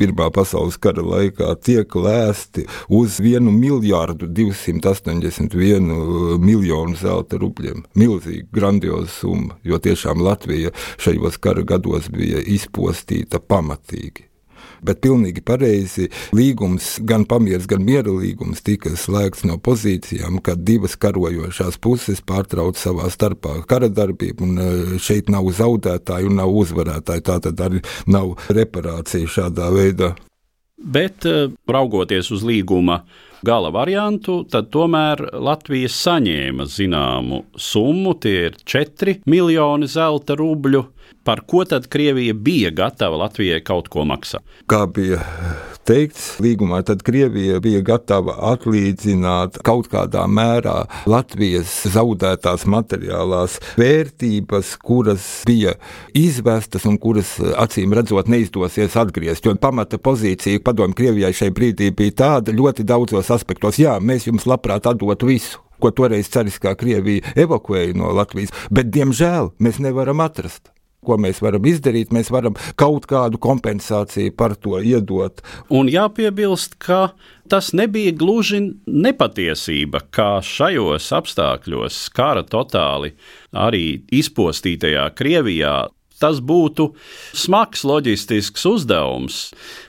Pirmā 0.00 0.30
pasaules 0.32 0.78
kara 0.80 1.02
laikā 1.04 1.50
tiek 1.60 1.92
lēsti 1.92 2.62
uz 2.96 3.18
1 3.20 3.50
miljardu 3.52 4.30
281 4.32 6.38
miljonu 6.40 6.96
zelta 6.96 7.36
rubļiem. 7.42 7.84
Milzīga, 8.00 8.46
grandioza 8.56 9.12
summa, 9.18 9.58
jo 9.60 9.76
tiešām 9.76 10.24
Latvija 10.24 10.72
šajos 10.96 11.36
kara 11.44 11.68
gados 11.68 12.08
bija 12.08 12.40
izpostīta 12.40 13.44
pamatīgi. 13.44 14.29
Bet 14.86 15.02
pilnīgi 15.04 15.42
pareizi 15.44 16.08
līgums, 16.36 16.94
gan 17.06 17.26
pamieris, 17.28 17.68
gan 17.70 17.84
miera 17.84 18.12
līgums 18.12 18.62
tika 18.64 18.94
slēgts 18.96 19.44
no 19.48 19.58
pozīcijām, 19.60 20.40
kad 20.44 20.64
divas 20.64 20.96
karojošās 21.00 21.78
puses 21.82 22.22
pārtrauc 22.24 22.80
savā 22.80 23.10
starpā 23.12 23.58
kara 23.68 23.90
darbību, 23.92 24.46
un 24.46 24.60
e, 24.60 24.98
šeit 25.02 25.30
nav 25.32 25.50
zaudētāju 25.56 26.30
un 26.30 26.40
nav 26.40 26.54
uzvarētāju. 26.62 27.26
Tā 27.26 27.38
tad 27.46 27.64
arī 27.64 27.82
nav 28.10 28.36
reparācija 28.48 29.28
šādā 29.28 29.68
veidā. 29.74 30.14
Bet, 30.80 31.26
e, 31.28 31.50
raugoties 31.68 32.30
uz 32.32 32.46
līguma 32.46 33.02
gala 33.46 33.70
variantu, 33.72 34.42
tad 34.50 34.70
tomēr 34.74 35.22
Latvija 35.40 35.90
saņēma 35.92 36.66
zināmu 36.68 37.44
summu, 37.56 38.14
tie 38.20 38.50
ir 38.50 38.58
4 38.68 39.20
miljoni 39.30 39.88
zelta 39.90 40.36
rubļu. 40.38 40.86
Par 41.24 41.42
ko 41.46 41.64
tad 41.68 41.88
Krievija 41.92 42.34
bija 42.34 42.70
gatava 42.72 43.18
Latvijai 43.26 43.60
kaut 43.64 43.90
ko 43.92 44.06
maksāt? 44.08 44.40
Kā 44.70 44.86
bija 44.88 45.20
teikts 45.90 46.38
līgumā, 46.42 46.80
tad 46.86 47.02
Krievija 47.04 47.58
bija 47.62 47.80
gatava 47.84 48.36
atlīdzināt 48.52 49.58
kaut 49.66 49.90
kādā 49.92 50.22
mērā 50.30 50.84
Latvijas 51.10 51.72
zaudētās 51.90 52.66
materiālās 52.70 53.58
vērtības, 53.80 54.74
kuras 54.86 55.26
bija 55.48 55.74
izvestas 56.16 56.86
un 56.88 56.98
kuras 57.02 57.34
acīm 57.40 57.94
redzot 57.96 58.30
neizdosies 58.30 58.96
atgriezt. 59.00 59.46
Jo 59.46 59.56
pamata 59.60 59.98
pozīcija 59.98 60.62
padomju 60.64 60.98
Krievijai 61.00 61.32
šai 61.36 61.50
brīdī 61.56 61.90
bija 61.96 62.16
tāda 62.24 62.54
ļoti 62.54 62.86
daudzos 62.86 63.29
aspektos. 63.34 63.80
Jā, 63.80 63.98
mēs 64.00 64.28
jums 64.28 64.46
labprāt 64.50 64.88
atdotu 64.90 65.30
visu 65.30 65.62
ko 65.80 65.90
toreiz 65.96 66.28
cariskā 66.32 66.74
Krievija 66.78 67.32
evakuēja 67.40 67.96
no 67.98 68.12
Latvijas, 68.16 68.52
bet 68.72 68.92
diemžēl 68.94 69.54
mēs 69.62 69.80
nevaram 69.82 70.22
atrast. 70.24 70.70
Ko 71.00 71.16
mēs 71.16 71.38
varam 71.40 71.64
izdarīt? 71.64 72.10
Mēs 72.12 72.28
varam 72.28 72.58
kaut 72.76 73.06
kādu 73.08 73.38
kompensāciju 73.40 74.34
par 74.36 74.52
to 74.60 74.76
iedot. 74.84 75.40
Un 75.72 75.88
jāpiebilst, 75.88 76.76
ka 76.76 77.14
tas 77.48 77.70
nebija 77.72 78.12
gluži 78.12 78.60
nepatiesība, 78.84 80.02
kā 80.12 80.42
šajos 80.44 81.08
apstākļos, 81.16 82.02
kara 82.12 82.44
totāli 82.44 83.14
arī 83.56 84.02
izpostītajā 84.12 85.06
Krievijā, 85.16 85.72
tas 86.20 86.40
būtu 86.44 86.90
smags 87.36 87.84
loģistisks 87.88 88.66
uzdevums. 88.68 89.40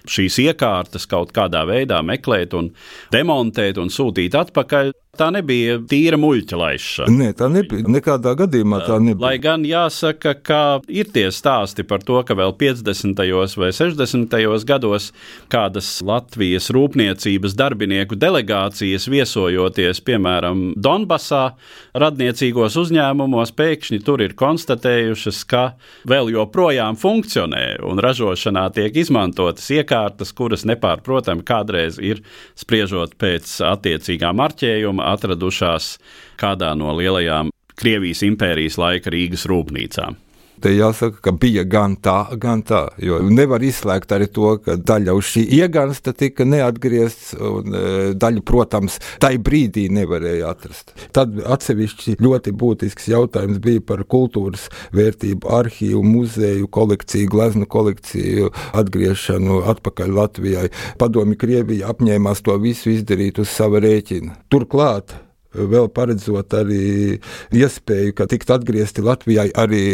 Šīs 0.09 0.39
iekārtas 0.45 1.07
kaut 1.11 1.33
kādā 1.35 1.65
veidā 1.69 2.01
meklēt, 2.05 2.55
un 2.57 2.71
demontēt 3.13 3.81
un 3.81 3.91
sūtīt 3.93 4.37
atpakaļ. 4.39 4.93
Tā 5.19 5.25
nebija 5.27 5.73
tīra 5.91 6.15
muļķa 6.15 6.55
laišana. 6.55 7.11
Nē, 7.11 7.25
tā 7.35 7.49
nebija. 7.51 7.83
Nekādā 7.91 8.31
gadījumā 8.39 8.77
tā 8.87 8.95
nebija. 9.03 9.19
Lai 9.25 9.33
gan 9.43 9.65
jāsaka, 9.67 10.31
ka 10.39 10.59
ir 10.87 11.09
tie 11.11 11.25
stāsti 11.35 11.83
par 11.83 11.99
to, 12.07 12.15
ka 12.23 12.37
vēl 12.39 12.53
50. 12.55 13.19
vai 13.59 13.71
60. 13.75 14.37
gados 14.69 15.09
kādas 15.51 15.89
Latvijas 16.07 16.69
rūpniecības 16.71 17.57
darbinieku 17.59 18.15
delegācijas 18.15 19.09
viesojoties, 19.11 19.99
piemēram, 20.07 20.61
Donbasā, 20.79 21.57
radniecīgos 21.91 22.79
uzņēmumos, 22.79 23.51
pēkšņi 23.59 23.99
tur 24.07 24.23
ir 24.23 24.37
konstatējušas, 24.39 25.43
ka 25.43 25.65
vēl 26.07 26.31
joprojām 26.37 26.95
funkcionē 26.95 27.81
un 27.83 27.99
ražošanā 27.99 28.69
tiek 28.79 29.03
izmantotas 29.03 29.67
iekārtas, 29.75 30.31
kuras 30.31 30.63
nepārprotami 30.71 31.43
kādreiz 31.43 31.99
ir 31.99 32.23
spriežot 32.55 33.19
pēc 33.19 33.57
attiecīgā 33.73 34.31
marķējuma 34.39 35.00
atradušās 35.09 35.95
kādā 36.41 36.73
no 36.77 36.93
lielajām 36.97 37.51
Krievijas 37.81 38.21
impērijas 38.27 38.77
laika 38.77 39.09
Rīgas 39.13 39.47
rūpnīcām. 39.49 40.17
Te 40.61 40.73
jāsaka, 40.75 41.17
ka 41.25 41.31
bija 41.41 41.63
gan 41.65 41.95
tā, 41.97 42.17
gan 42.41 42.61
tā. 42.67 42.83
Jo 43.01 43.19
nevar 43.25 43.63
izslēgt 43.65 44.11
arī 44.13 44.27
to, 44.33 44.55
ka 44.61 44.75
daļa 44.77 45.15
uz 45.17 45.31
šī 45.33 45.45
iegansta 45.57 46.13
tika 46.17 46.45
neatgriezta, 46.45 47.39
un 47.41 47.77
e, 47.77 47.83
daļu, 48.21 48.43
protams, 48.45 48.99
tai 49.21 49.35
brīdī 49.41 49.87
nevarēja 49.93 50.51
atrast. 50.53 50.93
Tad 51.15 51.39
atsevišķi 51.41 52.19
ļoti 52.21 52.53
būtisks 52.61 53.09
jautājums 53.11 53.61
bija 53.63 53.81
par 53.91 54.05
kultūras 54.05 54.67
vērtību, 54.95 55.49
arhīvu, 55.61 56.03
muzeju 56.05 56.69
kolekciju, 56.69 57.31
gleznu 57.31 57.69
kolekciju 57.71 58.53
atgriešanu 58.77 59.63
atpakaļ 59.73 60.15
Latvijai. 60.21 60.69
Padomi 61.01 61.39
Krievija 61.41 61.89
apņēmās 61.95 62.45
to 62.45 62.57
visu 62.61 62.93
izdarīt 62.93 63.41
uz 63.41 63.49
sava 63.49 63.81
rēķina. 63.83 64.37
Turklāt 64.51 65.17
vēl 65.53 65.89
paredzot 65.93 66.53
arī 66.55 67.17
iespēju, 67.55 68.15
ka 68.15 68.27
tikt 68.31 68.51
atgriezti 68.53 69.03
Latvijai 69.05 69.49
arī 69.57 69.85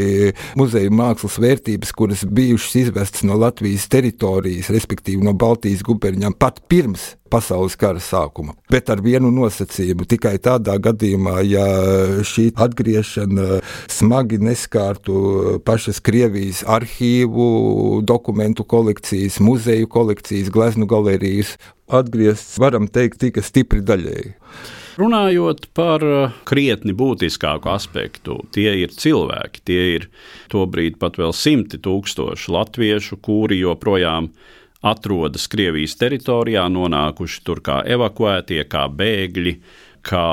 muzeja 0.59 0.91
mākslas 0.93 1.39
vērtības, 1.41 1.93
kuras 1.97 2.25
bijušas 2.25 2.75
izvestas 2.83 3.25
no 3.27 3.37
Latvijas 3.41 3.87
teritorijas, 3.91 4.71
respektīvi 4.73 5.25
no 5.25 5.33
Baltijas 5.37 5.83
guberņām, 5.87 6.37
pat 6.37 6.61
pirms 6.69 7.15
pasaules 7.27 7.75
kara 7.79 8.01
sākuma. 8.01 8.55
Bet 8.71 8.89
ar 8.93 9.01
vienu 9.03 9.31
nosacījumu- 9.33 10.07
tikai 10.13 10.37
tādā 10.39 10.77
gadījumā, 10.79 11.41
ja 11.43 11.65
šī 12.23 12.53
atgriešana 12.55 13.61
smagi 13.87 14.39
neskārtu 14.39 15.59
pašas 15.65 15.99
Krievijas 15.99 16.63
arhīvu, 16.63 18.03
dokumentu 18.05 18.63
kolekcijas, 18.63 19.39
muzeju 19.39 19.87
kolekcijas, 19.87 20.49
gleznu 20.49 20.87
galerijas. 20.87 21.57
Atgriezts, 21.87 22.57
varam 22.59 22.87
teikt, 22.87 23.19
tika 23.19 23.41
stipri 23.41 23.81
daļēji. 23.81 24.33
Runājot 24.97 25.67
par 25.77 26.01
uh, 26.01 26.37
krietni 26.49 26.95
būtiskāku 26.97 27.69
aspektu, 27.69 28.39
tie 28.55 28.71
ir 28.81 28.93
cilvēki. 28.97 29.61
Tie 29.69 29.81
ir 29.97 30.07
tobrīd 30.49 30.97
pat 31.01 31.19
vēl 31.21 31.35
simti 31.37 31.77
tūkstoši 31.77 32.53
latviešu, 32.55 33.19
kuri 33.21 33.59
joprojām 33.61 34.31
atrodas 34.81 35.45
Krievijas 35.51 35.97
teritorijā, 36.01 36.65
nonākuši 36.73 37.43
tur 37.45 37.61
kā 37.65 37.83
evakuētie, 37.85 38.63
kā 38.69 38.87
bēgļi, 38.89 39.57
kā 40.07 40.27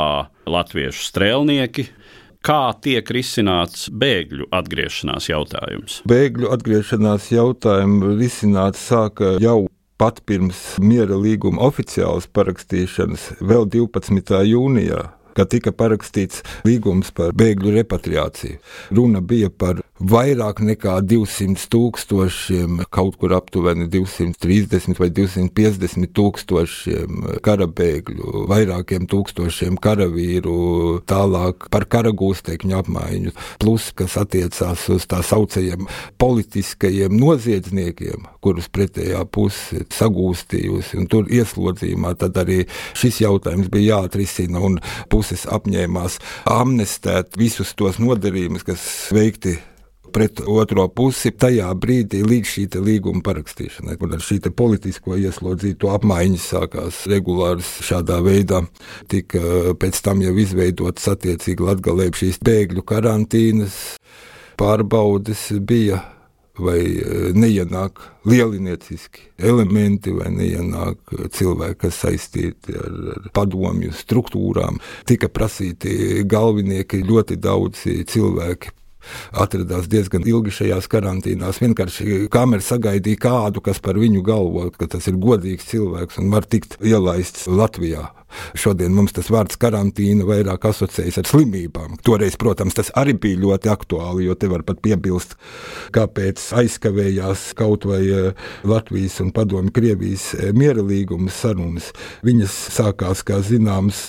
latviešu 0.48 1.08
strēlnieki 1.10 1.88
kā 2.44 2.74
tiek 2.84 3.08
risināts 3.16 3.88
bēgļu 3.88 4.50
atgriešanās 4.54 5.30
jautājums? 5.30 6.00
Bēgļu 6.08 6.50
atgriešanās 6.52 7.30
jautājumu 7.32 8.16
risināt 8.18 8.76
sāka 8.80 9.36
jau 9.42 9.64
pat 10.00 10.22
pirms 10.26 10.62
miera 10.82 11.18
līguma 11.18 11.62
oficiālas 11.68 12.26
parakstīšanas, 12.34 13.28
vēl 13.40 13.68
12. 13.70 14.40
jūnijā 14.50 15.04
kad 15.34 15.50
tika 15.50 15.72
parakstīts 15.74 16.44
līgums 16.66 17.10
par 17.14 17.34
bēgļu 17.34 17.74
repatriāciju. 17.80 18.60
Runa 18.94 19.18
bija 19.18 19.50
par 19.50 19.82
vairāk 20.02 20.58
nekā 20.64 20.96
200 21.06 21.68
tūkstošiem, 21.70 22.82
kaut 22.92 23.16
kur 23.20 23.34
aptuveni 23.36 23.86
230 23.90 24.98
vai 24.98 25.08
250 25.14 26.10
tūkstošiem 26.16 27.20
kara 27.44 27.68
bēgļu, 27.70 28.44
vairākiem 28.50 29.06
tūkstošiem 29.10 29.78
karavīru, 29.82 31.04
tālāk 31.06 31.68
par 31.70 31.86
kara 31.90 32.10
gūstekņu 32.10 32.78
apmaiņu, 32.80 33.34
plus, 33.62 33.92
kas 33.94 34.16
attiecās 34.18 34.88
uz 34.90 35.06
tā 35.10 35.22
saucējiem 35.22 35.86
politiskajiem 36.18 37.14
noziedzniekiem, 37.14 38.26
kurus 38.42 38.66
pretējā 38.74 39.22
puse 39.30 39.84
sagūstījusi. 39.94 40.98
Un 40.98 41.06
tur 41.10 41.30
ieslodzījumā, 41.30 42.16
tad 42.18 42.40
arī 42.42 42.64
šis 42.98 43.22
jautājums 43.22 43.70
bija 43.70 44.00
jāatrisina 44.00 44.62
un 44.64 44.80
puses 45.12 45.46
apņēmās 45.46 46.18
amnestēt 46.50 47.38
visus 47.38 47.76
tos 47.78 48.02
nodarījumus, 48.02 48.66
kas 48.66 48.82
veikti 49.14 49.54
pret 50.14 50.40
otro 50.46 50.86
pusi 50.94 51.32
tajā 51.34 51.72
brīdī, 51.80 52.22
līdz 52.26 52.52
šī 52.52 52.64
līguma 52.84 53.22
parakstīšanai. 53.26 53.98
Un 54.04 54.16
ar 54.16 54.22
šī 54.22 54.40
politisko 54.54 55.18
ieslodzīto 55.18 55.90
apmaiņas 55.96 56.48
sākās 56.54 57.02
regulāri 57.10 57.64
šādā 57.64 58.20
veidā. 58.24 58.62
Tika 59.10 59.74
pēc 59.80 60.00
tam 60.06 60.22
jau 60.24 60.34
izveidotas 60.38 61.10
attiecīgi 61.16 61.66
latgalē 61.66 62.10
šīs 62.14 62.40
bēgļu 62.44 62.84
karantīnas, 62.86 63.78
pārbaudes 64.60 65.48
bija 65.66 66.02
vai 66.54 66.78
neienāk 67.34 67.98
lielinieciski 68.30 69.24
elementi, 69.42 70.12
vai 70.14 70.30
neienāk 70.30 71.16
cilvēki, 71.34 71.80
kas 71.82 71.98
saistīti 72.04 72.76
ar, 72.78 73.00
ar 73.16 73.26
padomju 73.34 73.90
struktūrām. 73.98 74.78
Tika 75.08 75.28
prasīti 75.34 76.22
galvenieki, 76.30 77.02
ļoti 77.10 77.40
daudzi 77.42 78.04
cilvēki 78.06 78.70
atradās 79.32 79.88
diezgan 79.90 80.26
ilgi 80.28 80.54
šajās 80.60 80.88
karantīnās. 80.92 81.60
Vienkārši 81.62 82.26
kamera 82.32 82.64
sagaidīja 82.64 83.22
kādu, 83.26 83.64
kas 83.64 83.80
par 83.84 84.00
viņu 84.00 84.24
galvo, 84.26 84.68
ka 84.74 84.90
tas 84.96 85.08
ir 85.10 85.20
godīgs 85.20 85.70
cilvēks 85.70 86.20
un 86.22 86.30
var 86.34 86.48
tikt 86.48 86.78
ielaists 86.82 87.48
Latvijā. 87.50 88.08
Šodien 88.58 88.94
mums 88.94 89.14
tas 89.16 89.30
vārds 89.32 89.58
karantīna 89.60 90.26
vairāk 90.28 90.66
asociējas 90.70 91.20
ar 91.22 91.28
slimībām. 91.28 91.98
Toreiz, 92.06 92.36
protams, 92.40 92.76
tas 92.76 92.90
arī 92.98 93.16
bija 93.20 93.40
ļoti 93.42 93.70
aktuāli, 93.72 94.28
jo 94.28 94.36
te 94.38 94.50
var 94.50 94.64
pat 94.66 94.80
piebilst, 94.84 95.36
kāpēc 95.94 96.42
aizkavējās 96.60 97.46
kaut 97.58 97.86
vai 97.88 98.00
eh, 98.04 98.48
Latvijas 98.68 99.20
un 99.24 99.32
Padomju 99.34 99.74
Krievijas 99.74 100.30
eh, 100.38 100.52
miera 100.56 100.84
līguma 100.84 101.32
sarunas. 101.34 101.90
Viņas 102.26 102.56
sākās, 102.78 103.24
kā 103.26 103.40
zināms, 103.44 104.08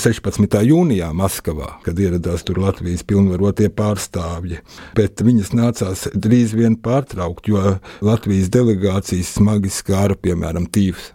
16. 0.00 0.58
jūnijā 0.68 1.10
Maskavā, 1.16 1.74
kad 1.86 1.98
ieradās 2.00 2.46
tur 2.46 2.60
Latvijas 2.64 3.04
pilnvarotie 3.08 3.70
pārstāvji. 3.74 4.60
Bet 4.98 5.24
viņas 5.24 5.54
nācās 5.56 6.08
drīz 6.14 6.54
vien 6.56 6.78
pārtraukt, 6.80 7.50
jo 7.50 7.76
Latvijas 8.04 8.50
delegācijas 8.54 9.36
smagi 9.38 9.72
skāra, 9.72 10.18
piemēram, 10.20 10.68
tīvs 10.70 11.12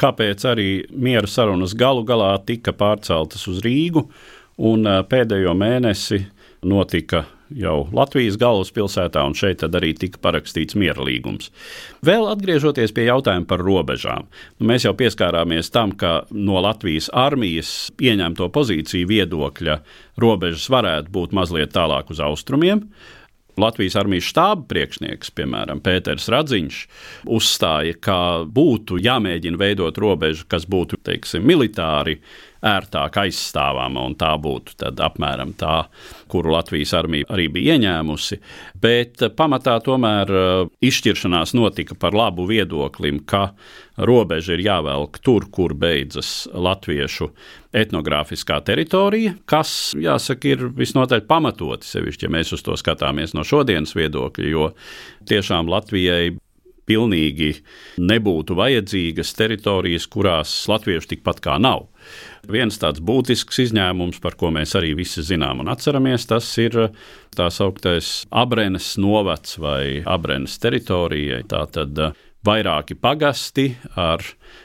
kāpēc 0.00 0.44
arī 0.48 0.70
miera 0.90 1.28
sarunas 1.30 1.74
galu 1.78 2.04
galā 2.06 2.34
tika 2.46 2.74
pārceltas 2.76 3.46
uz 3.50 3.62
Rīgu, 3.64 4.06
un 4.56 4.86
pēdējo 5.10 5.52
mēnesi 5.58 6.22
notika 6.66 7.26
jau 7.54 7.86
Latvijas 7.94 8.38
galvaspilsētā, 8.40 9.22
un 9.26 9.34
šeit 9.38 9.62
arī 9.66 9.92
tika 9.98 10.18
parakstīts 10.22 10.76
miera 10.78 11.04
līgums. 11.06 11.50
Vēl 12.06 12.26
atgriežoties 12.32 12.94
pie 12.96 13.06
jautājuma 13.06 13.46
par 13.48 13.62
robežām, 13.62 14.26
nu, 14.58 14.68
mēs 14.70 14.86
jau 14.86 14.94
pieskārāmies 14.98 15.70
tam, 15.74 15.94
ka 15.94 16.24
no 16.30 16.58
Latvijas 16.64 17.10
armijas 17.14 17.92
ieņemto 18.02 18.50
pozīciju 18.54 19.10
viedokļa 19.12 19.78
robežas 20.22 20.66
varētu 20.72 21.14
būt 21.14 21.36
mazliet 21.36 21.74
tālāk 21.76 22.10
uz 22.10 22.22
austrumiem. 22.24 22.88
Latvijas 23.60 23.96
armijas 23.96 24.28
štāba 24.30 24.66
priekšnieks, 24.68 25.30
piemēram, 25.36 25.80
Pēters 25.84 26.28
Radziņš, 26.32 26.80
uzstāja, 27.32 27.96
ka 28.04 28.18
būtu 28.44 29.00
jāmēģina 29.00 29.60
veidot 29.60 29.96
robežu, 30.02 30.44
kas 30.50 30.68
būtu 30.68 31.00
teiksim, 31.06 31.46
militāri 31.48 32.18
ērtāk 32.64 33.18
aizstāvama, 33.24 34.06
un 34.08 34.16
tā 34.18 34.32
būtu 34.40 34.92
apmēram 35.04 35.52
tā, 35.58 35.86
kuru 36.32 36.54
Latvijas 36.54 36.94
armija 36.96 37.28
arī 37.34 37.48
bija 37.52 37.76
ieņēmusi. 37.76 38.38
Bet 38.80 39.24
pamatā 39.36 39.76
tomēr 39.84 40.32
uh, 40.32 40.70
izšķiršanās 40.84 41.54
notika 41.56 41.98
par 41.98 42.16
labu 42.16 42.46
viedoklim, 42.48 43.22
ka 43.28 43.50
robeža 43.96 44.56
ir 44.56 44.64
jāvelk 44.66 45.20
tur, 45.24 45.48
kur 45.52 45.74
beidzas 45.78 46.46
latviešu 46.52 47.30
etnogrāfiskā 47.76 48.60
teritorija, 48.64 49.36
kas, 49.48 49.94
jāsaka, 50.00 50.52
ir 50.52 50.66
visnotaļ 50.76 51.26
pamatoti, 51.28 51.88
sevišķi, 51.88 52.26
ja 52.26 52.32
mēs 52.38 52.54
uz 52.56 52.64
to 52.64 52.76
skatāmies 52.80 53.36
no 53.36 53.44
šodienas 53.44 53.96
viedokļa, 53.96 54.50
jo 54.52 54.70
tiešām 55.28 55.68
Latvijai 55.72 56.36
pilnīgi 56.86 57.50
nebūtu 57.98 58.56
vajadzīgas 58.58 59.34
teritorijas, 59.36 60.06
kurās 60.10 60.54
latviešu 60.70 61.14
tikpat 61.14 61.42
kā 61.44 61.58
nav. 61.62 61.88
Viens 62.52 62.78
tāds 62.78 63.02
būtisks 63.02 63.58
izņēmums, 63.66 64.20
par 64.22 64.36
ko 64.38 64.52
mēs 64.54 64.76
arī 64.78 64.92
visi 64.98 65.24
zinām 65.26 65.64
un 65.64 65.70
atceramies, 65.72 66.28
tas 66.30 66.46
ir 66.62 66.76
tā 67.36 67.48
sauktais 67.52 68.26
Abrenes 68.30 68.94
novads 69.02 69.58
vai 69.62 70.02
Abrenes 70.06 70.58
teritorija. 70.62 71.42
Tātad 71.50 71.98
uh, 71.98 72.14
vairāki 72.46 72.96
pagasti 72.98 73.70
ar 73.98 74.22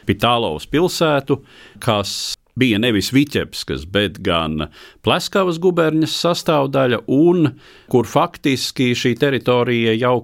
Pitālovas 0.08 0.68
pilsētu, 0.70 1.40
kas 1.82 2.36
bija 2.60 2.80
nevis 2.82 3.12
Viķepskas, 3.16 3.88
bet 3.90 4.20
gan 4.24 4.68
Pleskavas 5.06 5.60
guberņas 5.62 6.16
sastāvdaļa, 6.26 7.04
un 7.08 7.54
kur 7.92 8.10
faktiski 8.10 8.92
šī 8.98 9.16
teritorija 9.20 9.96
jau 9.98 10.16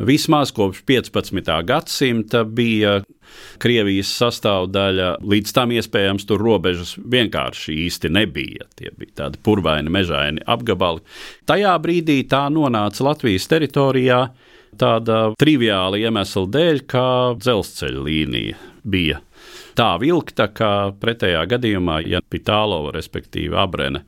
vismaz 0.00 0.52
kopš 0.56 0.84
15. 0.88 1.50
gadsimta 1.68 2.44
bija 2.44 3.00
Krievijas 3.60 4.10
sastāvdaļa. 4.20 5.10
Līdz 5.26 5.54
tam 5.56 5.74
iespējams 5.76 6.26
tur 6.28 6.42
robežas 6.42 6.94
vienkārši 7.00 7.76
īsti 7.86 8.12
nebija. 8.12 8.68
Tie 8.78 8.92
bija 8.96 9.24
tādi 9.24 9.40
purvaini, 9.44 9.92
mežaini 9.92 10.44
apgabali. 10.46 11.04
Tajā 11.48 11.74
brīdī 11.82 12.22
tā 12.30 12.46
nonāca 12.52 13.10
Latvijas 13.10 13.48
teritorijā 13.50 14.20
tāda 14.80 15.22
triviāla 15.40 15.98
iemesla 16.00 16.46
dēļ, 16.54 16.84
kā 16.90 17.08
dzelzceļa 17.40 18.04
līnija 18.06 18.60
bija 18.84 19.20
tā 19.78 19.94
vilkta, 20.00 20.48
ka 20.52 20.92
pretējā 21.00 21.42
gadījumā, 21.50 22.00
ja 22.06 22.20
Pitālova, 22.20 22.92
respektīvi 22.96 23.56
Abrene, 23.56 24.04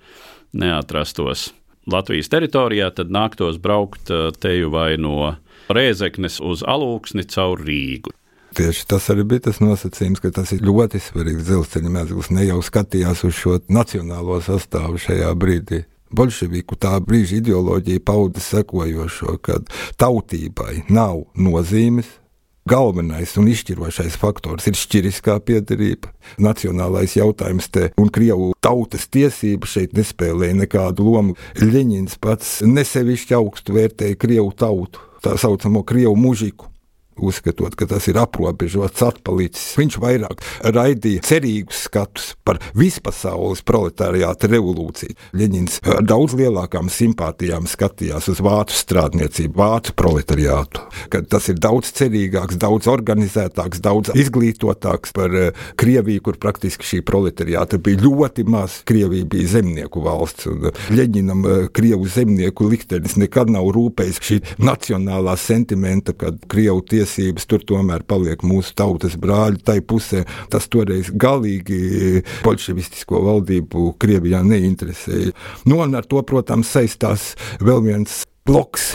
neatrastos 0.53 1.51
Latvijas 1.91 2.31
teritorijā, 2.33 2.91
tad 2.95 3.11
nāktos 3.11 3.59
braukt 3.63 4.11
eh, 4.13 4.31
teju 4.39 4.73
vai 4.75 4.95
no 5.01 5.35
Rēzeknes 5.73 6.41
uz 6.45 6.63
Alūksni 6.67 7.25
caur 7.33 7.63
Rīgu. 7.63 8.13
Tieši 8.53 8.85
tas 8.87 9.07
arī 9.09 9.25
bija 9.25 9.47
tas 9.49 9.63
nosacījums, 9.65 10.21
ka 10.21 10.29
tas 10.35 10.51
ir 10.53 10.65
ļoti 10.67 11.01
svarīgs 11.01 11.47
dzelzceļa 11.47 11.93
mezgls. 11.93 12.29
Ne 12.37 12.45
jau 12.45 12.61
skatījās 12.61 13.25
uz 13.25 13.37
šo 13.39 13.59
nacionālo 13.73 14.37
sastāvu 14.45 15.01
šajā 15.01 15.31
brīdī. 15.41 15.85
Bolševiku 16.13 16.77
tā 16.77 16.99
brīža 17.01 17.39
ideoloģija 17.39 18.03
pauda 18.05 18.43
sekojošo, 18.45 19.39
ka 19.41 19.63
tautībai 19.97 20.83
nav 20.93 21.25
nozīmes, 21.33 22.19
Galvenais 22.63 23.33
un 23.41 23.49
izšķirošais 23.51 24.15
faktors 24.23 24.69
ir 24.71 24.77
šķiriskā 24.79 25.35
piedarība. 25.43 26.13
Nacionālais 26.39 27.17
jautājums 27.17 27.67
te 27.75 27.89
un 27.99 28.07
Krievu 28.15 28.53
tautas 28.63 29.09
tiesības 29.11 29.75
šeit 29.75 29.97
nespēlēja 29.99 30.61
nekādu 30.61 31.09
lomu. 31.09 31.35
Ļeņins 31.59 32.21
pats 32.23 32.61
nesevišķi 32.63 33.35
augstu 33.41 33.75
vērtēja 33.81 34.21
Krievu 34.23 34.53
tautu, 34.55 35.03
tā 35.27 35.35
saucamo 35.43 35.83
Krievu 35.83 36.15
mužiku 36.15 36.71
uzskatot, 37.17 37.75
ka 37.77 37.87
tas 37.91 38.07
ir 38.11 38.19
aprobežots, 38.21 39.03
atpalicis. 39.05 39.73
Viņš 39.79 39.99
vairāk 40.03 40.43
raidīja 40.65 41.23
cerīgus 41.27 41.85
skatus 41.87 42.33
par 42.45 42.61
vispasaules 42.79 43.63
proletariāta 43.67 44.51
revolūciju. 44.51 45.17
Ļeņins 45.39 45.81
ar 45.93 46.03
daudz 46.07 46.37
lielākām 46.39 46.91
simpātijām 46.93 47.69
skatījās 47.71 48.29
uz 48.33 48.43
vācu 48.45 48.77
strādniecību, 48.77 49.55
vācu 49.59 49.95
proletariātu, 49.99 50.85
ka 51.13 51.23
tas 51.29 51.49
ir 51.53 51.61
daudz 51.63 51.93
cerīgāks, 51.99 52.59
daudz 52.61 52.89
organizētāks, 52.91 53.83
daudz 53.85 54.13
izglītotāks 54.19 55.15
par 55.17 55.37
uh, 55.37 55.65
Krieviju, 55.79 56.25
kur 56.29 56.41
praktiski 56.43 56.87
šī 56.89 57.03
proletariāta 57.07 57.81
bija 57.83 58.03
ļoti 58.03 58.47
maz. 58.49 58.81
Krievija 58.89 59.29
bija 59.29 59.55
zemnieku 59.57 60.03
valsts, 60.05 60.49
un 60.51 60.71
Ļeņinam 60.93 61.47
uh, 61.47 61.65
Krievu 61.75 62.09
zemnieku 62.11 62.69
liktenis 62.71 63.17
nekad 63.21 63.53
nav 63.53 63.71
rūpējis 63.75 64.23
šī 64.23 64.41
nacionālā 64.63 65.37
sentimenta, 65.41 66.15
kad 66.17 66.41
Krievu 66.51 66.83
tiesības 66.93 67.12
tiesības, 67.13 67.47
tur 67.47 67.63
tomēr 67.67 68.05
paliek 68.09 68.43
mūsu 68.43 68.75
tautas 68.75 69.17
brāļi. 69.21 69.63
Tai 69.65 69.81
pusē 69.85 70.25
tas 70.51 70.69
toreiz 70.69 71.13
galīgi 71.13 72.23
bolševistisko 72.45 73.23
valdību 73.23 73.95
Krievijā 74.01 74.43
neinteresēja. 74.43 75.33
Nu, 75.67 75.83
un 75.83 75.95
ar 75.95 76.07
to, 76.09 76.23
protams, 76.23 76.73
saistās 76.73 77.35
vēl 77.61 77.83
viens 77.85 78.23
bloks 78.43 78.89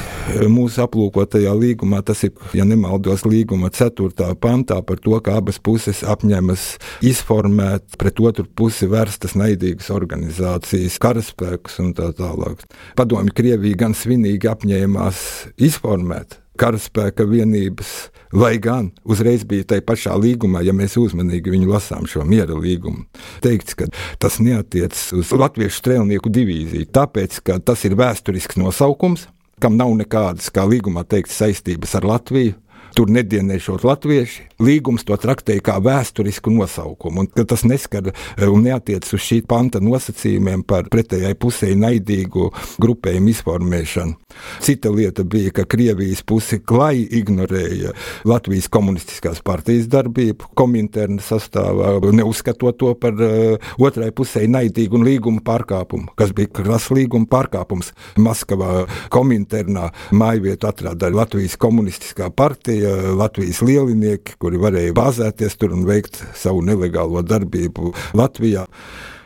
mūsu 0.51 0.82
aplūkotajā 0.84 1.53
līgumā, 1.56 2.01
tas 2.03 2.25
ir, 2.27 2.34
ja 2.58 2.65
nemaldos, 2.67 3.23
līguma 3.23 3.69
4. 3.71 4.34
pantā 4.43 4.82
par 4.84 4.99
to, 4.99 5.15
ka 5.23 5.38
abas 5.39 5.62
puses 5.63 6.01
apņemas 6.03 6.65
izformēt 7.08 7.95
pret 8.01 8.19
otru 8.19 8.43
pusi 8.60 8.89
vērstas 8.91 9.38
naidīgas 9.39 9.88
organizācijas, 9.95 10.99
karaspēkus 10.99 11.80
un 11.86 11.93
tā 11.95 12.10
tālāk. 12.17 12.65
Padomju 12.99 13.38
Krievija 13.38 13.86
gan 13.86 13.95
svinīgi 13.95 14.51
apņēmās 14.51 15.23
izformēt 15.69 16.41
karaspēka 16.60 17.26
vienības, 17.30 17.93
lai 18.36 18.56
gan 18.62 18.91
uzreiz 19.08 19.46
bija 19.48 19.70
tajā 19.72 19.86
pašā 19.88 20.17
līgumā, 20.20 20.63
ja 20.65 20.76
mēs 20.76 20.98
uzmanīgi 21.00 21.54
viņu 21.54 21.72
lasām 21.72 22.10
šo 22.10 22.26
miera 22.28 22.58
līgumu, 22.58 23.06
teikts, 23.46 23.78
ka 23.78 23.89
tas 24.22 24.41
neatiecas 24.43 25.12
uz 25.17 25.34
Latviešu 25.38 25.82
strēlnieku 25.82 26.32
divīziju, 26.34 26.91
tāpēc, 26.93 27.41
ka 27.46 27.60
tas 27.63 27.86
ir 27.88 27.98
vēsturisks 28.00 28.60
nosaukums, 28.60 29.28
kam 29.62 29.78
nav 29.80 29.93
nekādas, 29.98 30.52
kā 30.54 30.67
līgumā 30.70 31.06
teikts, 31.10 31.39
saistības 31.39 31.96
ar 31.98 32.06
Latviju 32.12 32.58
tur 32.97 33.12
nedienēšot 33.13 33.86
latvieši. 33.86 34.47
Līgums 34.63 35.05
to 35.05 35.15
traktēja 35.21 35.62
kā 35.65 35.77
vēsturisku 35.86 36.49
nosaukumu, 36.55 37.27
un 37.27 37.47
tas 37.49 37.62
neskar 37.67 38.10
eh, 38.10 38.47
un 38.49 38.65
neatiecas 38.65 39.13
uz 39.13 39.21
šī 39.27 39.43
panta 39.47 39.81
nosacījumiem 39.83 40.63
par 40.67 40.89
pretējai 40.93 41.36
pusē 41.38 41.73
naidīgu 41.77 42.49
grupējumu 42.81 43.33
izformēšanu. 43.36 44.17
Cita 44.62 44.89
lieta 44.93 45.23
bija, 45.23 45.51
ka 45.53 45.65
Krievijas 45.69 46.23
puse 46.25 46.60
klai 46.60 47.05
ignorēja 47.19 47.93
Latvijas 48.27 48.67
komunistiskās 48.73 49.41
partijas 49.45 49.88
darbību, 49.91 50.51
kominterna 50.57 51.21
sastāvā, 51.23 51.97
neuzskatot 52.13 52.77
to 52.77 52.93
par 52.99 53.17
uh, 53.17 53.69
otrai 53.81 54.10
pusē 54.15 54.45
naidīgu 54.49 54.99
un 54.99 55.05
līguma 55.07 55.43
pārkāpumu, 55.45 56.12
kas 56.17 56.33
bija 56.38 56.51
krasa 56.60 56.97
līguma 56.97 57.29
pārkāpums. 57.29 57.93
Maskavā 58.21 58.86
kominternā 59.13 59.89
mājvietu 60.17 60.69
atrada 60.69 61.10
Latvijas 61.13 61.57
komunistiskā 61.62 62.29
partija, 62.33 62.87
bija 62.88 63.13
Latvijas 63.17 63.62
lielinieki, 63.62 64.38
kuri 64.39 64.58
varēja 64.58 64.95
bāzēties 64.95 65.58
tur 65.58 65.73
un 65.76 65.86
veikt 65.88 66.21
savu 66.36 66.62
nelegālo 66.65 67.21
darbību 67.21 67.93
Latvijā 68.15 68.65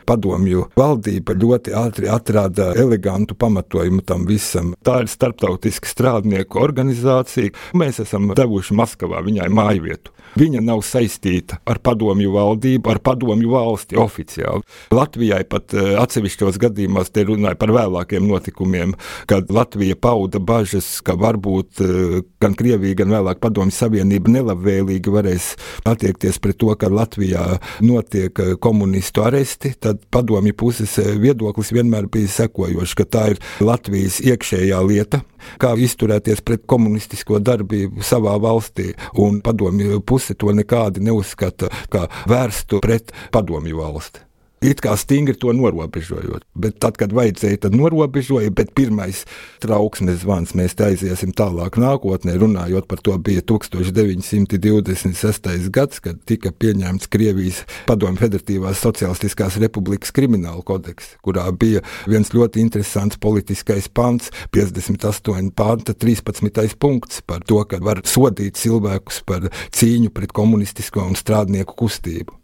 padomju 0.06 0.66
valdība 0.76 1.34
ļoti 1.38 1.74
ātri 1.78 2.08
atrada 2.10 2.72
elegantu 2.74 3.36
pamatojumu 3.38 4.02
tam 4.02 4.26
visam. 4.26 4.74
Tā 4.82 5.02
ir 5.04 5.08
starptautiska 5.08 5.88
strādnieku 5.88 6.58
organizācija. 6.58 7.52
Mēs 7.78 8.02
esam 8.02 8.32
devuši 8.34 8.74
Maskavā 8.74 9.22
viņai 9.22 9.48
māju 9.52 9.86
vietu. 9.86 10.10
Viņa 10.38 10.62
nav 10.64 10.80
saistīta 10.86 11.58
ar 11.68 11.80
padomju 11.84 12.32
valdību, 12.32 12.88
ar 12.88 13.00
padomju 13.04 13.50
valsti 13.52 13.98
oficiāli. 14.00 14.64
Latvijai 14.94 15.42
pat 15.48 15.74
eh, 15.76 15.92
atsevišķos 16.00 16.58
gadījumos 16.62 17.12
te 17.12 17.26
runāja 17.28 17.58
par 17.60 17.74
vēlākiem 17.74 18.24
notikumiem, 18.28 18.94
kad 19.28 19.52
Latvija 19.52 19.98
pauda 20.00 20.40
bažas, 20.40 20.88
ka 21.04 21.16
varbūt 21.20 21.82
eh, 21.84 22.22
gan 22.40 22.56
Krievija, 22.56 22.96
gan 23.02 23.12
vēlāk 23.12 23.42
padomju 23.44 23.76
savienība 23.76 24.32
nelabvēlīgi 24.38 25.12
varēs 25.12 25.50
attiekties 25.88 26.40
pret 26.42 26.60
to, 26.62 26.72
ka 26.80 26.88
Latvijā 26.92 27.58
notiek 27.84 28.40
eh, 28.40 28.54
komunistu 28.56 29.26
aresti, 29.26 29.74
tad 29.76 30.00
padomju 30.12 30.56
puses 30.56 30.96
viedoklis 31.20 31.74
vienmēr 31.76 32.08
bija 32.12 32.32
sekojošs, 32.40 32.96
ka 32.96 33.08
tā 33.08 33.28
ir 33.34 33.42
Latvijas 33.60 34.20
iekšējā 34.24 34.80
lieta, 34.88 35.20
kā 35.62 35.74
izturēties 35.76 36.42
pret 36.46 36.66
komunistisko 36.66 37.40
darbību 37.42 38.04
savā 38.06 38.36
valstī, 38.42 38.92
un 39.18 39.40
padomju 39.44 40.02
puse 40.06 40.34
to 40.34 40.52
nekādi 40.54 41.04
neuzskata 41.04 41.70
kā 41.92 42.08
vērstu 42.28 42.82
pret 42.84 43.14
padomju 43.32 43.80
valsti. 43.80 44.31
It 44.62 44.78
kā 44.78 44.92
stingri 44.94 45.34
to 45.34 45.50
norobežojot, 45.58 46.44
bet 46.54 46.76
tad, 46.78 46.94
kad 47.00 47.10
vajadzēja, 47.10 47.64
tad 47.64 47.74
norobežoja. 47.74 48.46
Bet 48.54 48.70
pirmais 48.78 49.26
trauksmes 49.58 50.22
zvans, 50.22 50.54
mēs 50.54 50.78
aiziesim 50.78 51.34
tālāk 51.34 51.74
nākotnē, 51.82 52.38
runājot 52.38 52.86
par 52.86 53.02
to, 53.02 53.18
bija 53.18 53.42
1926. 53.42 55.66
gads, 55.74 55.98
kad 56.04 56.20
tika 56.30 56.54
pieņemts 56.54 57.10
Krievijas 57.10 57.66
Padomju 57.88 58.22
Federatīvās 58.22 58.78
Socialistiskās 58.86 59.58
Republikas 59.62 60.14
krimināla 60.14 60.62
kodeks, 60.62 61.18
kurā 61.26 61.50
bija 61.50 61.82
viens 62.06 62.30
ļoti 62.30 62.62
interesants 62.62 63.18
politiskais 63.18 63.90
pants, 63.90 64.30
58. 64.54 65.50
panta 65.58 65.90
13. 65.90 66.78
punkts 66.78 67.18
par 67.26 67.42
to, 67.42 67.58
ka 67.66 67.82
var 67.82 68.06
sodīt 68.06 68.54
cilvēkus 68.62 69.26
par 69.26 69.50
cīņu 69.74 70.14
pret 70.14 70.30
komunistisko 70.30 71.02
un 71.02 71.18
strādnieku 71.18 71.74
kustību. 71.82 72.41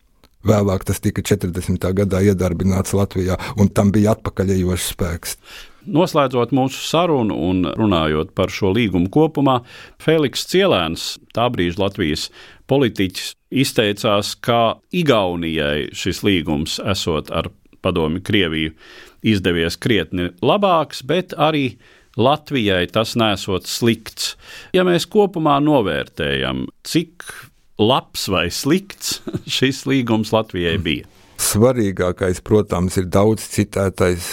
Vēlāk 0.49 0.87
tas 0.89 1.03
tika 1.05 1.21
40. 1.21 1.83
gadā 1.99 2.23
iedarbināts 2.25 2.95
Latvijā, 2.97 3.37
un 3.61 3.69
tam 3.69 3.91
bija 3.93 4.15
atpakaļejošs 4.17 4.93
spēks. 4.95 5.35
Noslēdzot 5.89 6.55
mūsu 6.57 6.81
sarunu 6.85 7.37
un 7.49 7.67
runājot 7.77 8.35
par 8.37 8.53
šo 8.53 8.73
līgumu 8.77 9.11
kopumā, 9.13 9.59
Feliks 10.01 10.47
Cielēns, 10.49 11.17
tā 11.37 11.49
brīža 11.53 11.83
Latvijas 11.83 12.29
politiķis, 12.69 13.35
izteicās, 13.65 14.35
ka 14.45 14.79
Igaunijai 14.93 15.91
šis 15.97 16.23
līgums 16.25 16.79
esot 16.85 17.33
ar 17.33 17.51
padomi 17.85 18.21
Krieviju 18.25 18.75
izdevies 19.25 19.79
krietni 19.81 20.31
labāks, 20.45 21.05
bet 21.05 21.35
arī 21.37 21.79
Latvijai 22.19 22.89
tas 22.91 23.15
nesot 23.21 23.69
slikts. 23.71 24.33
Ja 24.75 24.85
mēs 24.87 25.07
kopumā 25.09 25.59
novērtējam, 25.63 26.67
cik 26.89 27.25
labs 27.79 28.29
vai 28.29 28.49
slikts 28.51 29.21
šis 29.59 29.85
līgums 29.89 30.35
Latvijai 30.35 30.79
bija? 30.83 31.09
Svarīgākais, 31.39 32.43
protams, 32.43 32.97
ir 32.99 33.07
daudz 33.15 33.45
citētais 33.55 34.33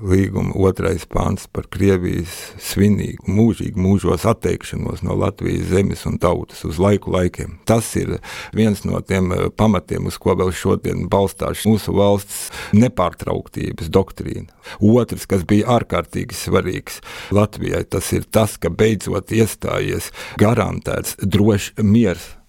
līguma 0.00 0.54
otrais 0.56 1.04
pāns 1.04 1.46
par 1.52 1.66
Krievijas 1.72 2.32
svinīgu, 2.64 3.26
mūžīgu 3.28 3.80
mūžos 3.80 4.24
atteikšanos 4.28 5.02
no 5.04 5.16
Latvijas 5.20 5.68
zemes 5.68 6.06
un 6.08 6.16
tautas 6.22 6.64
uz 6.64 6.80
laiku 6.80 7.12
laikiem. 7.12 7.58
Tas 7.68 7.92
ir 8.00 8.16
viens 8.56 8.80
no 8.88 9.00
tiem 9.04 9.28
eh, 9.36 9.46
pamatiem, 9.52 10.08
uz 10.08 10.16
ko 10.20 10.32
vēl 10.40 10.54
šodien 10.56 11.04
balstās 11.12 11.66
mūsu 11.68 11.94
valsts 11.96 12.48
nepārtrauktības 12.76 13.92
doktrīna. 13.92 14.48
Otrs, 14.80 15.28
kas 15.28 15.44
bija 15.48 15.76
ārkārtīgi 15.76 16.36
svarīgs 16.36 17.00
Latvijai, 17.36 17.84
tas 17.84 18.12
ir 18.16 18.24
tas, 18.24 18.56
ka 18.56 18.72
beidzot 18.72 19.32
iestājies 19.36 20.12
garantēts 20.40 21.18
drošs 21.20 21.74
miers 21.84 22.39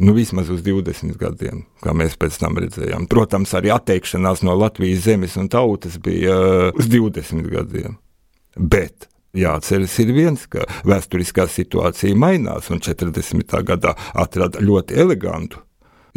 Nu, 0.00 0.14
vismaz 0.16 0.48
uz 0.48 0.62
20 0.64 1.18
gadiem, 1.20 1.66
kā 1.84 1.92
mēs 1.92 2.14
pēc 2.16 2.38
tam 2.40 2.56
redzējām. 2.56 3.04
Protams, 3.12 3.52
arī 3.58 3.68
atteikšanās 3.74 4.40
no 4.48 4.54
Latvijas 4.56 5.04
zemes 5.04 5.36
un 5.36 5.50
tautas 5.52 5.98
bija 6.00 6.36
uh, 6.40 6.78
uz 6.80 6.88
20 6.88 7.50
gadiem. 7.52 7.98
Bet 8.56 9.10
Jāatceras 9.36 9.92
ir 10.02 10.08
viens, 10.10 10.46
ka 10.50 10.64
vēsturiskā 10.88 11.44
situācija 11.46 12.16
mainās, 12.18 12.66
un 12.74 12.80
40. 12.82 13.52
gadā 13.62 13.92
atrada 14.18 14.58
ļoti 14.58 14.96
elegantu 14.98 15.60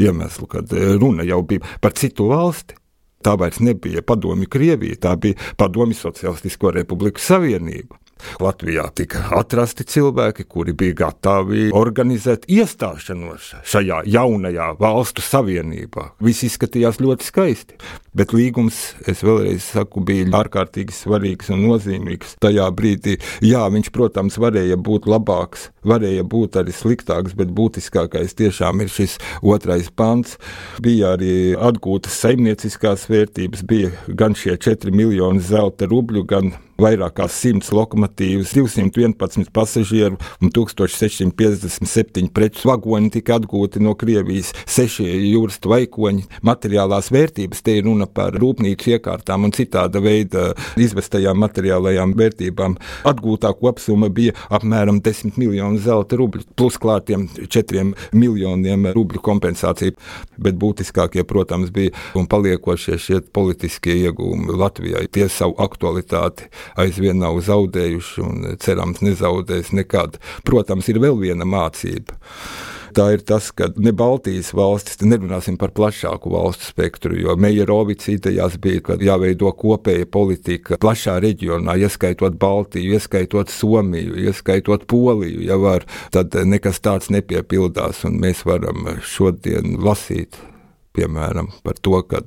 iemeslu, 0.01 0.47
kad 0.49 0.71
uh, 0.73 0.95
runa 0.97 1.27
jau 1.27 1.43
bija 1.45 1.75
par 1.83 1.93
citu 1.99 2.31
valsti. 2.31 2.79
Tā 3.23 3.35
vairs 3.39 3.61
nebija 3.63 4.01
padomi 4.03 4.47
Krievija, 4.51 4.97
tā 5.05 5.13
bija 5.19 5.37
padomi 5.59 5.95
Socialistisko 5.95 6.73
Republiku 6.75 7.21
Savienība. 7.23 7.99
Latvijā 8.43 8.87
tika 8.95 9.25
atrasti 9.39 9.85
cilvēki, 9.87 10.47
kuri 10.49 10.75
bija 10.77 10.99
gatavi 11.05 11.69
organizēt 11.75 12.47
iestāšanos 12.51 13.53
šajā 13.67 14.03
jaunajā 14.13 14.73
valstu 14.79 15.23
savienībā. 15.25 16.11
Viss 16.23 16.45
izskatījās 16.47 17.01
ļoti 17.03 17.29
skaisti. 17.29 17.79
Bet 18.13 18.29
līgums, 18.29 18.77
es 19.09 19.23
vēlreiz 19.25 19.65
saku, 19.73 20.03
bija 20.05 20.27
ārkārtīgi 20.37 20.93
svarīgs 20.93 21.49
un 21.53 21.63
nozīmīgs. 21.65 22.35
Tajā 22.43 22.67
brīdī, 22.77 23.15
jā, 23.41 23.63
viņš, 23.73 23.89
protams, 23.95 24.37
varēja 24.37 24.77
būt 24.77 25.07
labāks, 25.09 25.71
varēja 25.81 26.21
būt 26.29 26.59
arī 26.61 26.75
sliktāks, 26.77 27.33
bet 27.39 27.49
būtiskākais 27.57 28.37
tiešām 28.37 28.85
ir 28.85 28.93
šis 28.93 29.17
otrais 29.41 29.89
pants. 29.89 30.37
Bija 30.85 31.15
arī 31.17 31.55
atgūtas 31.57 32.19
saimnieciskās 32.21 33.07
vērtības, 33.09 33.65
bija 33.65 33.89
gan 34.13 34.37
šie 34.37 34.59
4 34.61 34.93
miljoni 34.93 35.41
zelta 35.41 35.89
rubļu, 35.89 36.27
gan 36.29 36.53
vairāk 36.83 37.17
kā 37.19 37.27
100 37.29 37.73
lokomotīvas, 37.75 38.53
211 38.57 39.51
pasažieru 39.53 40.17
un 40.41 40.51
1657 40.53 42.29
preču 42.33 42.69
vagoni 42.69 43.11
tika 43.13 43.37
atgūti 43.39 43.81
no 43.83 43.95
Krievijas, 43.99 44.53
6 44.69 45.03
jūras 45.03 45.59
tvaikoņi, 45.63 46.27
materiālās 46.45 47.11
vērtības. 47.13 47.63
Te 47.63 47.77
ir 47.79 47.87
runa 47.87 48.07
par 48.07 48.35
rūpnīcu 48.39 48.95
iekārtām 48.95 49.47
un 49.47 49.55
citāda 49.55 50.01
veida 50.03 50.51
izvestajām 50.79 51.39
materiālajām 51.43 52.15
vērtībām. 52.19 52.77
Atgūtā 53.09 53.53
kopsumma 53.59 54.09
bija 54.13 54.35
apmēram 54.53 55.01
10 55.03 55.39
miljonu 55.41 55.81
zelta 55.83 56.19
rubļu, 56.19 56.45
plus 56.57 56.79
klātiem 56.81 57.27
4 57.43 57.85
miljoniem 58.15 58.89
rubļu 58.95 59.23
kompensācija. 59.23 59.95
Bet 60.43 60.57
būtiskākie, 60.59 61.23
protams, 61.27 61.71
bija 61.73 61.93
un 62.17 62.27
paliekošie 62.29 62.99
šie 62.99 63.21
politiskie 63.33 63.95
iegūmi 64.07 64.57
Latvijai. 64.59 65.05
Tie 65.13 65.27
savu 65.31 65.55
aktualitāti 65.63 66.49
aizvien 66.79 67.19
nav 67.21 67.39
zaudējuši 67.45 68.21
un 68.23 68.45
cerams 68.63 69.03
nezaudēs 69.05 69.73
nekad. 69.73 70.19
Protams, 70.47 70.89
ir 70.89 71.01
vēl 71.03 71.19
viena 71.21 71.47
mācība 71.47 72.17
tā 72.93 73.07
ir 73.15 73.23
tas, 73.25 73.49
ka 73.55 73.69
ne 73.81 73.91
Baltijas 73.95 74.51
valstis, 74.55 74.99
nerunāsim 75.05 75.57
par 75.59 75.73
plašāku 75.75 76.31
valstu 76.33 76.69
spektru, 76.69 77.17
jo 77.19 77.35
Meijerovics 77.39 78.09
idejās 78.13 78.57
bija, 78.61 78.83
ka 78.85 78.97
jāveido 79.01 79.51
kopēja 79.57 80.07
politika 80.13 80.77
plašā 80.81 81.17
reģionā, 81.23 81.75
ieskaitot 81.81 82.37
Baltiju, 82.41 82.93
ieskaitot 82.97 83.51
Somiju, 83.53 84.17
ieskaitot 84.27 84.87
Poliju, 84.89 85.41
ja 85.47 85.57
var, 85.61 85.87
tad 86.13 86.35
nekas 86.45 86.81
tāds 86.83 87.09
nepiepildās, 87.13 88.03
un 88.07 88.19
mēs 88.23 88.45
varam 88.49 88.87
šodien 89.01 89.79
lasīt, 89.83 90.37
piemēram, 90.97 91.51
par 91.65 91.81
to, 91.81 91.99
ka 92.07 92.23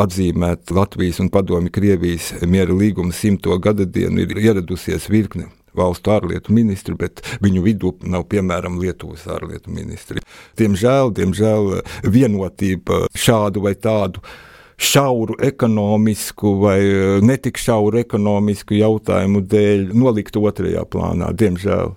atzīmēt 0.00 0.72
Latvijas 0.74 1.20
un 1.22 1.30
Padomju 1.32 1.72
Krievijas 1.74 2.32
miera 2.48 2.74
līguma 2.74 3.12
simto 3.16 3.56
gada 3.62 3.84
dienu, 3.84 4.22
ir 4.24 4.38
ieradusies 4.38 5.08
virkne 5.12 5.50
valstu 5.76 6.12
ārlietu 6.12 6.52
ministri, 6.52 6.94
bet 6.98 7.22
viņu 7.44 7.64
vidū 7.64 7.92
nav 8.04 8.26
piemēram 8.32 8.78
Lietuvas 8.80 9.24
ārlietu 9.30 9.72
ministri. 9.72 10.22
Diemžēl, 10.60 11.12
diemžēl 11.16 11.78
vienotība 12.04 13.06
šādu 13.16 13.64
vai 13.64 13.74
tādu 13.80 14.22
šauru 14.82 15.38
ekonomisku 15.44 16.54
vai 16.60 16.78
netik 17.24 17.60
šauru 17.60 18.02
ekonomisku 18.02 18.76
jautājumu 18.76 19.44
dēļ 19.46 19.90
nolikt 19.96 20.36
otrajā 20.36 20.84
plānā, 20.90 21.30
diemžēl. 21.32 21.94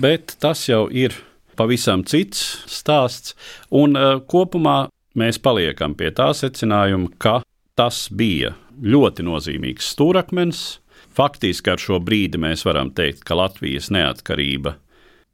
Bet 0.00 0.36
tas 0.40 0.64
jau 0.68 0.86
ir 0.90 1.14
pavisam 1.60 2.02
cits 2.08 2.64
stāsts, 2.70 3.36
un 3.70 3.96
uh, 3.98 4.16
kopumā 4.24 4.88
mēs 5.18 5.40
paliekam 5.42 5.96
pie 5.98 6.10
tā 6.14 6.30
secinājuma, 6.36 7.10
ka 7.18 7.40
tas 7.78 8.08
bija 8.12 8.54
ļoti 8.80 9.26
nozīmīgs 9.26 9.92
stūrakmens. 9.94 10.80
Faktiski 11.16 11.72
ar 11.72 11.80
šo 11.82 11.98
brīdi 12.02 12.38
mēs 12.40 12.62
varam 12.66 12.92
teikt, 12.94 13.24
ka 13.26 13.36
Latvijas 13.38 13.90
neatkarība 13.92 14.76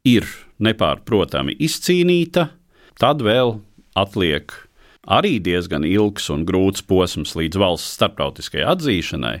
ir 0.07 0.25
nepārprotami 0.63 1.55
izcīnīta, 1.61 2.47
tad 2.97 3.21
vēl 3.25 3.59
atliek 3.97 4.53
arī 5.07 5.37
diezgan 5.43 5.85
ilgs 5.87 6.31
un 6.33 6.45
grūts 6.47 6.83
posms 6.87 7.35
līdz 7.37 7.59
valsts 7.61 7.95
starptautiskajai 7.99 8.65
atzīšanai, 8.73 9.37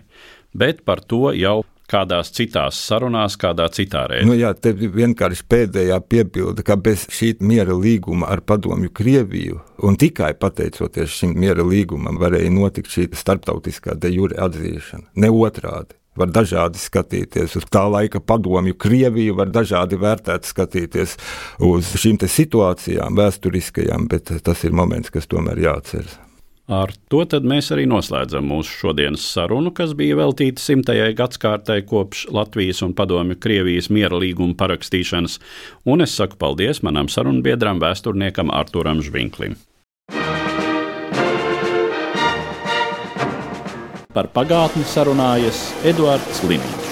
bet 0.57 0.83
par 0.87 1.01
to 1.03 1.31
jau 1.35 1.63
kādās 1.91 2.31
citās 2.35 2.79
sarunās, 2.87 3.37
kādā 3.39 3.67
citā 3.73 4.05
reizē. 4.11 4.27
Nu, 4.27 4.35
jā, 4.37 4.51
te 4.53 4.73
vienkārši 4.75 5.45
pēdējā 5.49 5.99
piebilde, 6.09 6.65
ka 6.67 6.77
bez 6.79 7.07
šī 7.13 7.35
miera 7.47 7.75
līguma 7.75 8.29
ar 8.33 8.43
padomju 8.47 8.91
Krieviju 8.97 9.61
un 9.87 9.99
tikai 9.99 10.33
pateicoties 10.39 11.19
šim 11.21 11.37
miera 11.39 11.65
līgumam 11.65 12.19
varēja 12.19 12.51
notikt 12.53 12.91
šī 12.93 13.07
starptautiskā 13.17 13.95
de 13.95 14.11
jure 14.13 14.37
atzīšana, 14.47 15.09
ne 15.15 15.31
otrādi. 15.31 15.95
var 16.17 16.31
dažādi 16.33 16.79
skatīties 16.81 17.55
uz 17.59 17.65
tā 17.69 17.83
laika 17.85 18.19
padomju 18.19 18.73
Krieviju, 18.73 19.35
var 19.37 19.51
dažādi 19.53 19.99
vērtēt, 20.01 20.49
skatīties 20.49 21.13
uz 21.61 21.93
šīm 21.93 22.17
situācijām, 22.25 23.13
vēsturiskajām, 23.19 24.07
bet 24.09 24.33
tas 24.43 24.63
ir 24.63 24.73
moments, 24.73 25.13
kas 25.13 25.29
tomēr 25.29 25.61
jāatceras. 25.61 26.17
Ar 26.67 26.91
to 27.07 27.21
mēs 27.47 27.69
arī 27.71 27.85
noslēdzam 27.87 28.43
mūsu 28.51 28.73
šodienas 28.75 29.23
sarunu, 29.23 29.71
kas 29.71 29.93
bija 29.95 30.17
veltīta 30.19 30.59
simtajai 30.59 31.13
gadsimtai 31.15 31.77
kopš 31.87 32.25
Latvijas 32.35 32.81
un 32.83 32.91
Padomju 32.91 33.37
Krievijas 33.39 33.87
miera 33.87 34.19
līguma 34.19 34.51
parakstīšanas, 34.59 35.39
un 35.87 36.03
es 36.03 36.11
saku 36.19 36.35
paldies 36.35 36.83
manam 36.83 37.07
sarunbiedram, 37.07 37.79
vēsturniekam 37.79 38.51
Arturam 38.51 38.99
Žvinklim. 38.99 39.55
Par 44.11 44.27
pagātni 44.35 44.83
sarunājas 44.83 45.69
Eduards 45.87 46.43
Liniņš. 46.43 46.86